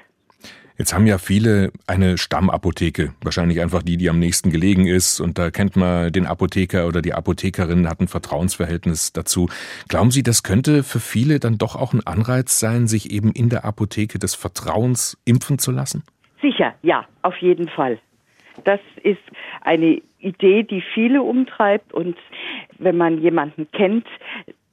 Jetzt 0.78 0.94
haben 0.94 1.08
ja 1.08 1.18
viele 1.18 1.72
eine 1.88 2.18
Stammapotheke, 2.18 3.14
wahrscheinlich 3.24 3.62
einfach 3.62 3.82
die, 3.82 3.96
die 3.96 4.10
am 4.10 4.20
nächsten 4.20 4.52
gelegen 4.52 4.88
ist. 4.88 5.22
Und 5.22 5.38
da 5.38 5.50
kennt 5.50 5.78
man 5.78 6.12
den 6.12 6.26
Apotheker 6.26 6.88
oder 6.88 7.02
die 7.02 7.14
Apothekerin, 7.14 7.88
hat 7.88 8.02
ein 8.02 8.10
Vertrauensverhältnis 8.10 9.14
dazu. 9.14 9.48
Glauben 9.88 10.12
Sie, 10.12 10.22
das 10.22 10.44
könnte 10.44 10.84
für 10.84 11.00
viele 11.00 11.40
dann 11.40 11.58
doch 11.58 11.78
auch 11.78 11.94
ein 11.94 12.06
Anreiz 12.06 12.60
sein, 12.60 12.88
sich 12.88 13.12
eben 13.12 13.32
in 13.32 13.48
der 13.48 13.64
Apotheke 13.64 14.20
des 14.20 14.36
Vertrauens 14.36 15.18
impfen 15.24 15.60
zu 15.60 15.72
lassen? 15.72 16.04
Sicher, 16.42 16.76
ja, 16.82 17.06
auf 17.22 17.38
jeden 17.38 17.70
Fall. 17.70 17.98
Das 18.66 18.82
ist 19.02 19.22
eine 19.62 20.02
Idee, 20.20 20.64
die 20.64 20.84
viele 20.94 21.22
umtreibt. 21.22 21.94
Und 21.94 22.18
wenn 22.80 22.98
man 22.98 23.22
jemanden 23.22 23.70
kennt, 23.72 24.08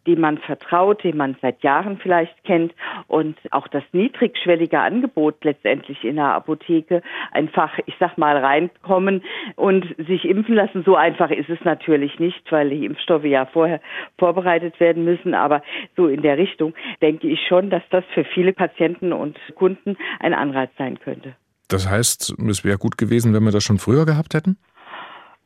dem 0.07 0.21
man 0.21 0.39
vertraut, 0.39 1.05
den 1.05 1.17
man 1.17 1.37
seit 1.41 1.63
Jahren 1.63 1.99
vielleicht 1.99 2.45
kennt 2.45 2.73
und 3.07 3.37
auch 3.51 3.69
das 3.69 3.85
niedrigschwellige 3.93 4.79
Angebot 4.79 5.45
letztendlich 5.45 6.03
in 6.05 6.17
der 6.17 6.35
Apotheke 6.35 7.03
einfach, 7.31 7.79
ich 7.87 7.95
sag 8.01 8.19
mal, 8.19 8.37
reinkommen 8.37 9.23
und 9.57 9.85
sich 9.97 10.25
impfen 10.25 10.55
lassen. 10.55 10.83
So 10.85 10.97
einfach 10.97 11.31
ist 11.31 11.49
es 11.49 11.61
natürlich 11.65 12.19
nicht, 12.19 12.51
weil 12.51 12.71
die 12.71 12.85
Impfstoffe 12.85 13.25
ja 13.25 13.47
vorher 13.47 13.81
vorbereitet 14.19 14.79
werden 14.81 15.05
müssen. 15.05 15.35
Aber 15.35 15.63
so 15.97 16.09
in 16.09 16.23
der 16.23 16.39
Richtung 16.39 16.75
denke 17.01 17.29
ich 17.29 17.41
schon, 17.47 17.71
dass 17.71 17.83
das 17.91 18.05
für 18.15 18.25
viele 18.25 18.53
Patienten 18.53 19.13
und 19.13 19.39
Kunden 19.55 19.97
ein 20.21 20.35
Anreiz 20.35 20.71
sein 20.79 20.99
könnte. 20.99 21.35
Das 21.69 21.89
heißt, 21.89 22.35
es 22.49 22.65
wäre 22.65 22.77
gut 22.77 22.99
gewesen, 22.99 23.33
wenn 23.33 23.45
wir 23.45 23.53
das 23.53 23.65
schon 23.65 23.79
früher 23.79 24.05
gehabt 24.05 24.35
hätten? 24.35 24.59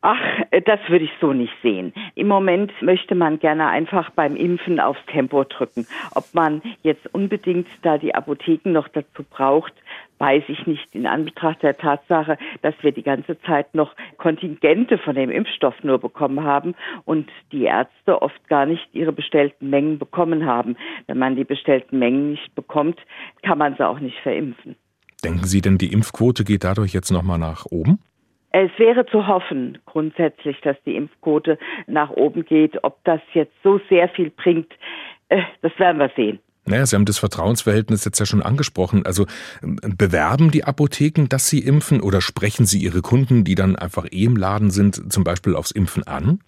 Ach, 0.08 0.20
äh, 0.52 0.62
das 0.62 0.78
würde 0.86 1.04
ich 1.04 1.10
so 1.20 1.32
nicht 1.32 1.52
sehen. 1.64 1.92
Im 2.14 2.28
Moment 2.28 2.70
möchte 2.80 3.16
man 3.16 3.40
gerne 3.40 3.66
einfach 3.66 4.10
beim 4.10 4.36
Impfen 4.36 4.78
aufs 4.78 5.04
Tempo 5.06 5.42
drücken. 5.42 5.84
Ob 6.14 6.32
man 6.32 6.62
jetzt 6.84 7.12
unbedingt 7.12 7.66
da 7.82 7.98
die 7.98 8.14
Apotheken 8.14 8.70
noch 8.70 8.86
dazu 8.86 9.24
braucht, 9.28 9.72
weiß 10.20 10.44
ich 10.46 10.64
nicht 10.64 10.94
in 10.94 11.08
Anbetracht 11.08 11.60
der 11.64 11.76
Tatsache, 11.76 12.38
dass 12.62 12.76
wir 12.82 12.92
die 12.92 13.02
ganze 13.02 13.36
Zeit 13.40 13.74
noch 13.74 13.96
Kontingente 14.16 14.96
von 14.96 15.16
dem 15.16 15.28
Impfstoff 15.28 15.74
nur 15.82 15.98
bekommen 15.98 16.44
haben 16.44 16.76
und 17.04 17.28
die 17.50 17.64
Ärzte 17.64 18.22
oft 18.22 18.48
gar 18.48 18.64
nicht 18.64 18.86
ihre 18.92 19.10
bestellten 19.10 19.70
Mengen 19.70 19.98
bekommen 19.98 20.46
haben. 20.46 20.76
Wenn 21.08 21.18
man 21.18 21.34
die 21.34 21.42
bestellten 21.42 21.98
Mengen 21.98 22.30
nicht 22.30 22.54
bekommt, 22.54 23.00
kann 23.42 23.58
man 23.58 23.74
sie 23.74 23.84
auch 23.84 23.98
nicht 23.98 24.20
verimpfen. 24.20 24.76
Denken 25.24 25.46
Sie 25.46 25.62
denn, 25.62 25.78
die 25.78 25.92
Impfquote 25.92 26.44
geht 26.44 26.62
dadurch 26.62 26.92
jetzt 26.92 27.10
nochmal 27.10 27.40
nach 27.40 27.66
oben? 27.66 27.98
Es 28.58 28.70
wäre 28.78 29.04
zu 29.04 29.26
hoffen, 29.26 29.76
grundsätzlich, 29.84 30.58
dass 30.62 30.78
die 30.86 30.96
Impfquote 30.96 31.58
nach 31.86 32.08
oben 32.08 32.42
geht. 32.42 32.82
Ob 32.84 33.04
das 33.04 33.20
jetzt 33.34 33.52
so 33.62 33.78
sehr 33.90 34.08
viel 34.08 34.30
bringt, 34.30 34.72
äh, 35.28 35.42
das 35.60 35.78
werden 35.78 35.98
wir 35.98 36.10
sehen. 36.16 36.38
Naja, 36.64 36.86
Sie 36.86 36.96
haben 36.96 37.04
das 37.04 37.18
Vertrauensverhältnis 37.18 38.06
jetzt 38.06 38.18
ja 38.18 38.24
schon 38.24 38.40
angesprochen. 38.40 39.04
Also 39.04 39.26
ähm, 39.62 39.78
bewerben 39.98 40.50
die 40.50 40.64
Apotheken, 40.64 41.26
dass 41.28 41.50
sie 41.50 41.58
impfen 41.58 42.00
oder 42.00 42.22
sprechen 42.22 42.64
sie 42.64 42.78
ihre 42.78 43.02
Kunden, 43.02 43.44
die 43.44 43.56
dann 43.56 43.76
einfach 43.76 44.06
eh 44.10 44.24
im 44.24 44.38
Laden 44.38 44.70
sind, 44.70 45.12
zum 45.12 45.22
Beispiel 45.22 45.54
aufs 45.54 45.70
Impfen 45.70 46.06
an? 46.06 46.40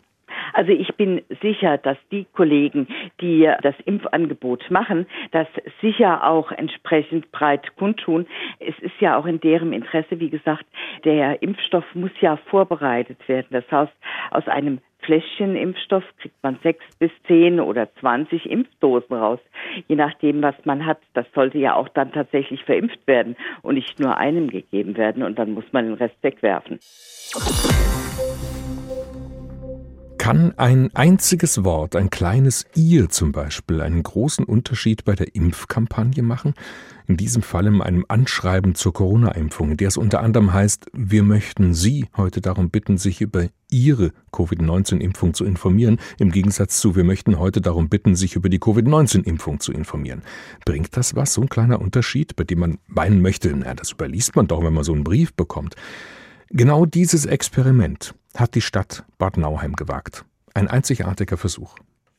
Also 0.59 0.73
ich 0.73 0.93
bin 0.97 1.23
sicher, 1.41 1.79
dass 1.79 1.97
die 2.11 2.27
Kollegen, 2.33 2.89
die 3.21 3.49
das 3.63 3.77
Impfangebot 3.85 4.69
machen, 4.73 5.07
das 5.31 5.47
sicher 5.81 6.27
auch 6.27 6.51
entsprechend 6.51 7.31
breit 7.31 7.77
kundtun. 7.77 8.27
Es 8.59 8.77
ist 8.81 8.99
ja 8.99 9.17
auch 9.17 9.27
in 9.27 9.39
deren 9.39 9.73
Interesse, 9.73 10.19
wie 10.19 10.31
gesagt, 10.31 10.65
der 11.05 11.41
Impfstoff 11.45 11.85
muss 11.95 12.11
ja 12.21 12.39
vorbereitet 12.51 13.21
werden. 13.29 13.47
Das 13.51 13.71
heißt, 13.71 13.93
aus 14.33 14.49
einem 14.49 14.81
Fläschchen 14.99 15.55
Impfstoff 15.55 16.03
kriegt 16.21 16.43
man 16.43 16.59
sechs 16.65 16.85
bis 16.99 17.13
zehn 17.29 17.61
oder 17.61 17.95
zwanzig 18.01 18.45
Impfdosen 18.51 19.15
raus, 19.17 19.39
je 19.87 19.95
nachdem, 19.95 20.43
was 20.43 20.57
man 20.65 20.85
hat. 20.85 20.99
Das 21.15 21.27
sollte 21.37 21.59
ja 21.59 21.77
auch 21.77 21.89
dann 21.89 22.11
tatsächlich 22.11 22.65
verimpft 22.65 23.07
werden 23.07 23.37
und 23.63 23.77
nicht 23.77 24.01
nur 24.01 24.17
einem 24.17 24.51
gegeben 24.51 24.97
werden 24.97 25.23
und 25.23 25.39
dann 25.39 25.53
muss 25.53 25.73
man 25.73 25.85
den 25.85 25.95
Rest 25.95 26.21
wegwerfen. 26.21 26.81
Kann 30.29 30.53
ein 30.59 30.95
einziges 30.95 31.65
Wort, 31.65 31.97
ein 31.97 32.11
kleines 32.11 32.67
ihr 32.75 33.09
zum 33.09 33.33
Beispiel, 33.33 33.81
einen 33.81 34.03
großen 34.03 34.45
Unterschied 34.45 35.07
bei 35.07 35.15
der 35.15 35.35
Impfkampagne 35.35 36.23
machen? 36.23 36.53
In 37.07 37.17
diesem 37.17 37.41
Fall 37.41 37.65
in 37.65 37.81
einem 37.81 38.05
Anschreiben 38.09 38.75
zur 38.75 38.93
Corona-Impfung, 38.93 39.71
in 39.71 39.77
der 39.79 39.89
es 39.89 39.97
unter 39.97 40.21
anderem 40.21 40.53
heißt, 40.53 40.91
wir 40.93 41.23
möchten 41.23 41.73
Sie 41.73 42.09
heute 42.15 42.43
darum 42.43 42.69
bitten, 42.69 42.99
sich 42.99 43.23
über 43.23 43.47
Ihre 43.71 44.13
Covid-19-Impfung 44.31 45.33
zu 45.33 45.47
informieren, 45.47 45.99
im 46.19 46.31
Gegensatz 46.31 46.79
zu, 46.79 46.95
wir 46.95 47.05
möchten 47.05 47.39
heute 47.39 47.63
darum 47.63 47.89
bitten, 47.89 48.15
sich 48.15 48.37
über 48.37 48.51
die 48.51 48.59
Covid-19-Impfung 48.59 49.61
zu 49.61 49.73
informieren. 49.73 50.21
Bringt 50.67 50.95
das 50.95 51.17
was, 51.17 51.33
so 51.33 51.41
ein 51.41 51.49
kleiner 51.49 51.81
Unterschied, 51.81 52.37
bei 52.37 52.45
dem 52.45 52.59
man 52.59 52.79
meinen 52.87 53.23
möchte, 53.23 53.51
na, 53.57 53.73
das 53.73 53.93
überliest 53.93 54.37
man 54.37 54.47
doch, 54.47 54.63
wenn 54.63 54.75
man 54.75 54.85
so 54.85 54.93
einen 54.93 55.05
Brief 55.05 55.33
bekommt. 55.33 55.75
Genau 56.51 56.85
dieses 56.85 57.25
Experiment 57.25 58.15
hat 58.39 58.55
die 58.55 58.61
Stadt 58.61 59.05
Bad 59.19 59.37
Nauheim 59.37 59.75
gewagt. 59.75 60.25
Ein 60.55 60.69
einzigartiger 60.69 61.37
Versuch. 61.37 61.75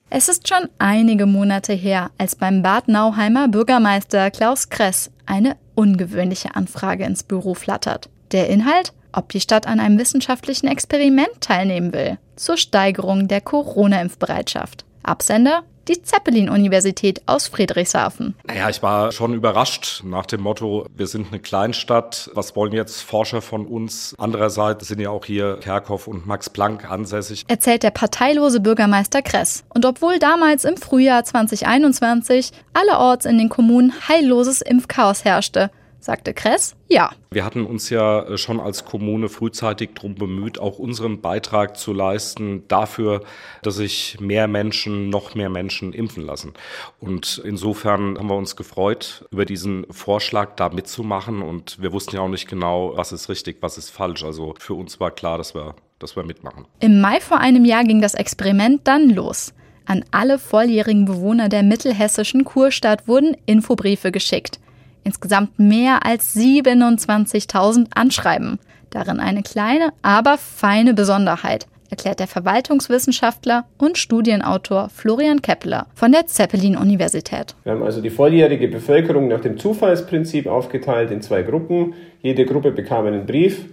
Es 0.09 0.27
ist 0.27 0.47
schon 0.47 0.67
einige 0.79 1.25
Monate 1.25 1.73
her, 1.73 2.09
als 2.17 2.35
beim 2.35 2.63
Bad 2.63 2.87
Nauheimer 2.87 3.47
Bürgermeister 3.47 4.31
Klaus 4.31 4.69
Kress 4.69 5.11
eine 5.25 5.55
ungewöhnliche 5.75 6.55
Anfrage 6.55 7.05
ins 7.05 7.23
Büro 7.23 7.53
flattert. 7.53 8.09
Der 8.31 8.49
Inhalt? 8.49 8.93
Ob 9.11 9.29
die 9.29 9.41
Stadt 9.41 9.65
an 9.65 9.79
einem 9.79 9.97
wissenschaftlichen 9.97 10.67
Experiment 10.67 11.41
teilnehmen 11.41 11.93
will, 11.93 12.19
zur 12.35 12.57
Steigerung 12.57 13.27
der 13.27 13.41
Corona-Impfbereitschaft. 13.41 14.85
Absender? 15.01 15.63
Die 15.89 16.01
Zeppelin-Universität 16.01 17.21
aus 17.25 17.47
Friedrichshafen. 17.47 18.35
Naja, 18.45 18.69
ich 18.69 18.81
war 18.81 19.11
schon 19.11 19.33
überrascht 19.33 20.03
nach 20.05 20.25
dem 20.25 20.41
Motto, 20.41 20.85
wir 20.95 21.07
sind 21.07 21.27
eine 21.27 21.39
Kleinstadt, 21.39 22.29
was 22.33 22.55
wollen 22.55 22.71
jetzt 22.71 23.01
Forscher 23.01 23.41
von 23.41 23.65
uns? 23.65 24.15
Andererseits 24.17 24.87
sind 24.87 25.01
ja 25.01 25.09
auch 25.09 25.25
hier 25.25 25.57
Kerkhoff 25.61 26.07
und 26.07 26.25
Max 26.27 26.49
Planck 26.49 26.89
ansässig. 26.89 27.43
Erzählt 27.47 27.83
der 27.83 27.91
parteilose 27.91 28.59
Bürgermeister 28.59 29.21
Kress. 29.21 29.63
Und 29.69 29.85
obwohl 29.85 30.19
damals 30.19 30.63
im 30.63 30.77
Frühjahr 30.77 31.23
2021 31.23 32.51
allerorts 32.73 33.25
in 33.25 33.37
den 33.37 33.49
Kommunen 33.49 33.93
heilloses 34.07 34.61
Impfchaos 34.61 35.25
herrschte, 35.25 35.71
sagte 35.99 36.33
Kress, 36.33 36.75
ja. 36.87 37.11
Wir 37.31 37.45
hatten 37.45 37.65
uns 37.65 37.89
ja 37.89 38.23
äh, 38.23 38.37
schon 38.37 38.59
als 38.59 38.85
Kommune 38.85 39.29
frühzeitig 39.29 39.91
darum 39.95 40.15
bemüht, 40.15 40.59
auch 40.59 40.79
unseren 40.79 41.21
Beitrag 41.21 41.77
zu 41.77 41.93
leisten 41.93 42.63
dafür, 42.67 43.21
dass 43.61 43.75
sich 43.75 44.17
mehr 44.19 44.47
Menschen, 44.47 45.09
noch 45.09 45.35
mehr 45.35 45.49
Menschen 45.49 45.93
impfen 45.93 46.25
lassen. 46.25 46.53
Und 46.99 47.41
insofern 47.43 48.17
haben 48.17 48.27
wir 48.27 48.35
uns 48.35 48.55
gefreut, 48.55 49.25
über 49.31 49.45
diesen 49.45 49.85
Vorschlag 49.91 50.55
da 50.55 50.69
mitzumachen. 50.69 51.41
Und 51.41 51.81
wir 51.81 51.91
wussten 51.93 52.15
ja 52.15 52.21
auch 52.21 52.29
nicht 52.29 52.47
genau, 52.47 52.93
was 52.95 53.11
ist 53.11 53.29
richtig, 53.29 53.57
was 53.61 53.77
ist 53.77 53.89
falsch. 53.89 54.23
Also 54.23 54.55
für 54.59 54.73
uns 54.73 54.99
war 54.99 55.11
klar, 55.11 55.37
dass 55.37 55.53
wir, 55.53 55.75
dass 55.99 56.15
wir 56.15 56.23
mitmachen. 56.23 56.65
Im 56.79 57.01
Mai 57.01 57.19
vor 57.19 57.39
einem 57.39 57.65
Jahr 57.65 57.83
ging 57.83 58.01
das 58.01 58.13
Experiment 58.13 58.87
dann 58.87 59.09
los. 59.09 59.53
An 59.85 60.05
alle 60.11 60.37
volljährigen 60.37 61.05
Bewohner 61.05 61.49
der 61.49 61.63
mittelhessischen 61.63 62.45
Kurstadt 62.45 63.07
wurden 63.07 63.35
Infobriefe 63.47 64.11
geschickt. 64.11 64.59
Insgesamt 65.03 65.57
mehr 65.59 66.05
als 66.05 66.35
27.000 66.35 67.87
Anschreiben. 67.95 68.59
Darin 68.89 69.19
eine 69.19 69.43
kleine, 69.43 69.93
aber 70.01 70.37
feine 70.37 70.93
Besonderheit, 70.93 71.67
erklärt 71.89 72.19
der 72.19 72.27
Verwaltungswissenschaftler 72.27 73.65
und 73.77 73.97
Studienautor 73.97 74.89
Florian 74.89 75.41
Keppeler 75.41 75.87
von 75.93 76.11
der 76.11 76.27
Zeppelin-Universität. 76.27 77.55
Wir 77.63 77.73
haben 77.73 77.83
also 77.83 78.01
die 78.01 78.09
volljährige 78.09 78.67
Bevölkerung 78.67 79.27
nach 79.27 79.41
dem 79.41 79.57
Zufallsprinzip 79.57 80.47
aufgeteilt 80.47 81.11
in 81.11 81.21
zwei 81.21 81.41
Gruppen. 81.41 81.93
Jede 82.21 82.45
Gruppe 82.45 82.71
bekam 82.71 83.05
einen 83.05 83.25
Brief 83.25 83.65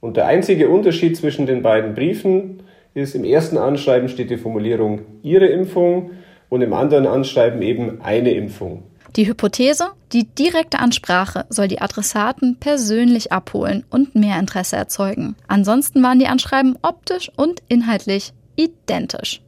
und 0.00 0.16
der 0.16 0.26
einzige 0.26 0.68
Unterschied 0.68 1.16
zwischen 1.16 1.46
den 1.46 1.62
beiden 1.62 1.94
Briefen 1.94 2.62
ist, 2.94 3.14
im 3.14 3.24
ersten 3.24 3.58
Anschreiben 3.58 4.08
steht 4.08 4.30
die 4.30 4.36
Formulierung 4.36 5.00
Ihre 5.22 5.46
Impfung 5.46 6.12
und 6.48 6.62
im 6.62 6.72
anderen 6.72 7.06
Anschreiben 7.06 7.60
eben 7.62 8.00
eine 8.02 8.32
Impfung. 8.32 8.84
Die 9.16 9.28
Hypothese, 9.28 9.90
die 10.12 10.24
direkte 10.24 10.80
Ansprache 10.80 11.46
soll 11.48 11.68
die 11.68 11.80
Adressaten 11.80 12.56
persönlich 12.56 13.30
abholen 13.30 13.84
und 13.88 14.16
mehr 14.16 14.40
Interesse 14.40 14.74
erzeugen. 14.74 15.36
Ansonsten 15.46 16.02
waren 16.02 16.18
die 16.18 16.26
Anschreiben 16.26 16.76
optisch 16.82 17.30
und 17.36 17.62
inhaltlich 17.68 18.32
identisch. 18.56 19.40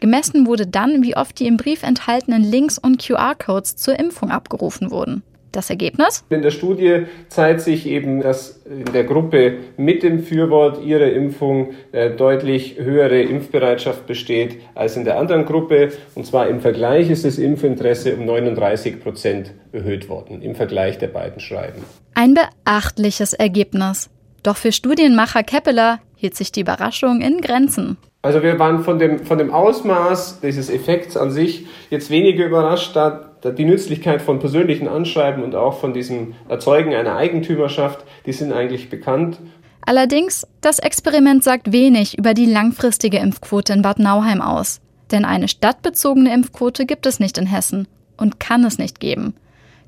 Gemessen 0.00 0.46
wurde 0.46 0.66
dann, 0.66 1.02
wie 1.02 1.16
oft 1.16 1.38
die 1.38 1.46
im 1.46 1.58
Brief 1.58 1.82
enthaltenen 1.82 2.42
Links 2.42 2.78
und 2.78 3.04
QR-Codes 3.04 3.76
zur 3.76 3.98
Impfung 3.98 4.30
abgerufen 4.30 4.90
wurden. 4.90 5.22
Das 5.52 5.68
Ergebnis? 5.68 6.24
In 6.30 6.42
der 6.42 6.50
Studie 6.50 7.06
zeigt 7.28 7.60
sich 7.60 7.86
eben, 7.86 8.20
dass 8.20 8.60
in 8.64 8.92
der 8.92 9.04
Gruppe 9.04 9.54
mit 9.76 10.02
dem 10.02 10.20
Fürwort 10.20 10.84
ihrer 10.84 11.10
Impfung 11.10 11.70
äh, 11.92 12.10
deutlich 12.10 12.76
höhere 12.78 13.20
Impfbereitschaft 13.20 14.06
besteht 14.06 14.58
als 14.74 14.96
in 14.96 15.04
der 15.04 15.18
anderen 15.18 15.46
Gruppe. 15.46 15.90
Und 16.14 16.24
zwar 16.24 16.48
im 16.48 16.60
Vergleich 16.60 17.10
ist 17.10 17.24
das 17.24 17.38
Impfinteresse 17.38 18.14
um 18.14 18.26
39 18.26 19.00
Prozent 19.00 19.52
erhöht 19.72 20.08
worden, 20.08 20.40
im 20.42 20.54
Vergleich 20.54 20.98
der 20.98 21.08
beiden 21.08 21.40
Schreiben. 21.40 21.82
Ein 22.14 22.34
beachtliches 22.34 23.32
Ergebnis. 23.32 24.08
Doch 24.42 24.56
für 24.56 24.72
Studienmacher 24.72 25.42
Keppeler 25.42 26.00
hielt 26.16 26.36
sich 26.36 26.52
die 26.52 26.60
Überraschung 26.60 27.20
in 27.20 27.40
Grenzen. 27.40 27.96
Also 28.22 28.42
wir 28.42 28.58
waren 28.58 28.84
von 28.84 28.98
dem, 28.98 29.24
von 29.24 29.38
dem 29.38 29.50
Ausmaß 29.50 30.40
dieses 30.42 30.68
Effekts 30.68 31.16
an 31.16 31.30
sich 31.30 31.66
jetzt 31.88 32.10
weniger 32.10 32.44
überrascht, 32.44 32.94
da 32.94 33.29
die 33.44 33.64
Nützlichkeit 33.64 34.22
von 34.22 34.38
persönlichen 34.38 34.88
Anschreiben 34.88 35.42
und 35.42 35.54
auch 35.54 35.78
von 35.78 35.92
diesem 35.92 36.34
Erzeugen 36.48 36.94
einer 36.94 37.16
Eigentümerschaft, 37.16 38.04
die 38.26 38.32
sind 38.32 38.52
eigentlich 38.52 38.90
bekannt. 38.90 39.38
Allerdings, 39.82 40.46
das 40.60 40.78
Experiment 40.78 41.42
sagt 41.42 41.72
wenig 41.72 42.18
über 42.18 42.34
die 42.34 42.46
langfristige 42.46 43.18
Impfquote 43.18 43.72
in 43.72 43.82
Bad 43.82 43.98
Nauheim 43.98 44.40
aus. 44.40 44.80
Denn 45.10 45.24
eine 45.24 45.48
stadtbezogene 45.48 46.32
Impfquote 46.32 46.86
gibt 46.86 47.06
es 47.06 47.18
nicht 47.18 47.38
in 47.38 47.46
Hessen 47.46 47.88
und 48.16 48.38
kann 48.38 48.64
es 48.64 48.78
nicht 48.78 49.00
geben. 49.00 49.34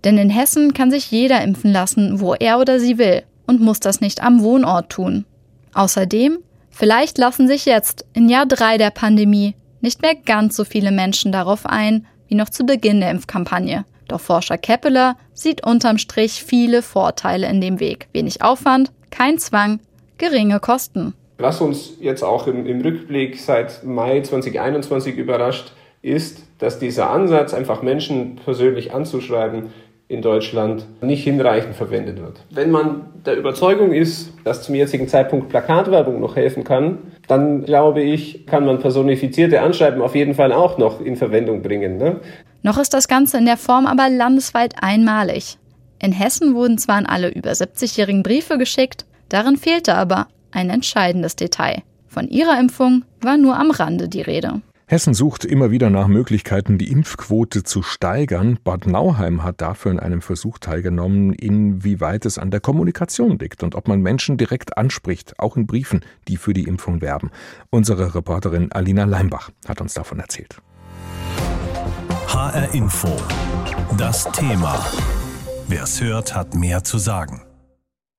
Denn 0.04 0.18
in 0.18 0.30
Hessen 0.30 0.74
kann 0.74 0.90
sich 0.90 1.10
jeder 1.10 1.42
impfen 1.42 1.72
lassen, 1.72 2.20
wo 2.20 2.34
er 2.34 2.58
oder 2.58 2.80
sie 2.80 2.98
will 2.98 3.22
und 3.46 3.60
muss 3.60 3.80
das 3.80 4.00
nicht 4.00 4.22
am 4.22 4.42
Wohnort 4.42 4.90
tun. 4.90 5.24
Außerdem, 5.74 6.38
vielleicht 6.70 7.18
lassen 7.18 7.46
sich 7.46 7.66
jetzt, 7.66 8.04
in 8.12 8.28
Jahr 8.28 8.46
3 8.46 8.78
der 8.78 8.90
Pandemie, 8.90 9.54
nicht 9.80 10.02
mehr 10.02 10.14
ganz 10.14 10.56
so 10.56 10.64
viele 10.64 10.90
Menschen 10.90 11.32
darauf 11.32 11.66
ein, 11.66 12.06
wie 12.32 12.34
noch 12.34 12.48
zu 12.48 12.64
Beginn 12.64 13.00
der 13.00 13.10
Impfkampagne. 13.10 13.84
Doch 14.08 14.18
Forscher 14.18 14.56
Keppeler 14.56 15.16
sieht 15.34 15.66
unterm 15.66 15.98
Strich 15.98 16.42
viele 16.42 16.80
Vorteile 16.80 17.46
in 17.46 17.60
dem 17.60 17.78
Weg. 17.78 18.08
Wenig 18.14 18.40
Aufwand, 18.40 18.90
kein 19.10 19.36
Zwang, 19.36 19.80
geringe 20.16 20.58
Kosten. 20.58 21.12
Was 21.36 21.60
uns 21.60 21.92
jetzt 22.00 22.22
auch 22.22 22.46
im, 22.46 22.64
im 22.64 22.80
Rückblick 22.80 23.38
seit 23.38 23.84
Mai 23.84 24.22
2021 24.22 25.16
überrascht, 25.16 25.72
ist, 26.00 26.42
dass 26.56 26.78
dieser 26.78 27.10
Ansatz, 27.10 27.52
einfach 27.52 27.82
Menschen 27.82 28.36
persönlich 28.36 28.94
anzuschreiben, 28.94 29.66
in 30.12 30.22
Deutschland 30.22 30.84
nicht 31.00 31.24
hinreichend 31.24 31.74
verwendet 31.74 32.20
wird. 32.20 32.40
Wenn 32.50 32.70
man 32.70 33.06
der 33.24 33.36
Überzeugung 33.36 33.92
ist, 33.92 34.32
dass 34.44 34.62
zum 34.62 34.74
jetzigen 34.74 35.08
Zeitpunkt 35.08 35.48
Plakatwerbung 35.48 36.20
noch 36.20 36.36
helfen 36.36 36.64
kann, 36.64 36.98
dann 37.28 37.64
glaube 37.64 38.02
ich, 38.02 38.46
kann 38.46 38.66
man 38.66 38.78
personifizierte 38.78 39.60
Anschreiben 39.62 40.02
auf 40.02 40.14
jeden 40.14 40.34
Fall 40.34 40.52
auch 40.52 40.76
noch 40.76 41.00
in 41.00 41.16
Verwendung 41.16 41.62
bringen. 41.62 41.96
Ne? 41.96 42.20
Noch 42.62 42.78
ist 42.78 42.92
das 42.92 43.08
Ganze 43.08 43.38
in 43.38 43.46
der 43.46 43.56
Form 43.56 43.86
aber 43.86 44.08
landesweit 44.10 44.74
einmalig. 44.80 45.56
In 45.98 46.12
Hessen 46.12 46.54
wurden 46.54 46.78
zwar 46.78 46.96
an 46.96 47.06
alle 47.06 47.28
über 47.28 47.50
70-Jährigen 47.50 48.22
Briefe 48.22 48.58
geschickt, 48.58 49.06
darin 49.28 49.56
fehlte 49.56 49.94
aber 49.94 50.26
ein 50.50 50.68
entscheidendes 50.68 51.36
Detail. 51.36 51.82
Von 52.06 52.28
ihrer 52.28 52.60
Impfung 52.60 53.04
war 53.22 53.38
nur 53.38 53.58
am 53.58 53.70
Rande 53.70 54.08
die 54.08 54.20
Rede. 54.20 54.60
Hessen 54.92 55.14
sucht 55.14 55.46
immer 55.46 55.70
wieder 55.70 55.88
nach 55.88 56.06
Möglichkeiten, 56.06 56.76
die 56.76 56.90
Impfquote 56.90 57.62
zu 57.62 57.82
steigern. 57.82 58.58
Bad 58.62 58.86
Nauheim 58.86 59.42
hat 59.42 59.62
dafür 59.62 59.90
in 59.90 59.98
einem 59.98 60.20
Versuch 60.20 60.58
teilgenommen, 60.58 61.32
inwieweit 61.32 62.26
es 62.26 62.36
an 62.36 62.50
der 62.50 62.60
Kommunikation 62.60 63.38
liegt 63.38 63.62
und 63.62 63.74
ob 63.74 63.88
man 63.88 64.02
Menschen 64.02 64.36
direkt 64.36 64.76
anspricht, 64.76 65.38
auch 65.38 65.56
in 65.56 65.66
Briefen, 65.66 66.04
die 66.28 66.36
für 66.36 66.52
die 66.52 66.64
Impfung 66.64 67.00
werben. 67.00 67.30
Unsere 67.70 68.14
Reporterin 68.14 68.70
Alina 68.70 69.04
Leimbach 69.04 69.48
hat 69.66 69.80
uns 69.80 69.94
davon 69.94 70.20
erzählt. 70.20 70.60
HR 72.28 72.74
Info. 72.74 73.16
Das 73.96 74.30
Thema. 74.32 74.78
Wer 75.68 75.84
es 75.84 76.02
hört, 76.02 76.34
hat 76.36 76.54
mehr 76.54 76.84
zu 76.84 76.98
sagen. 76.98 77.40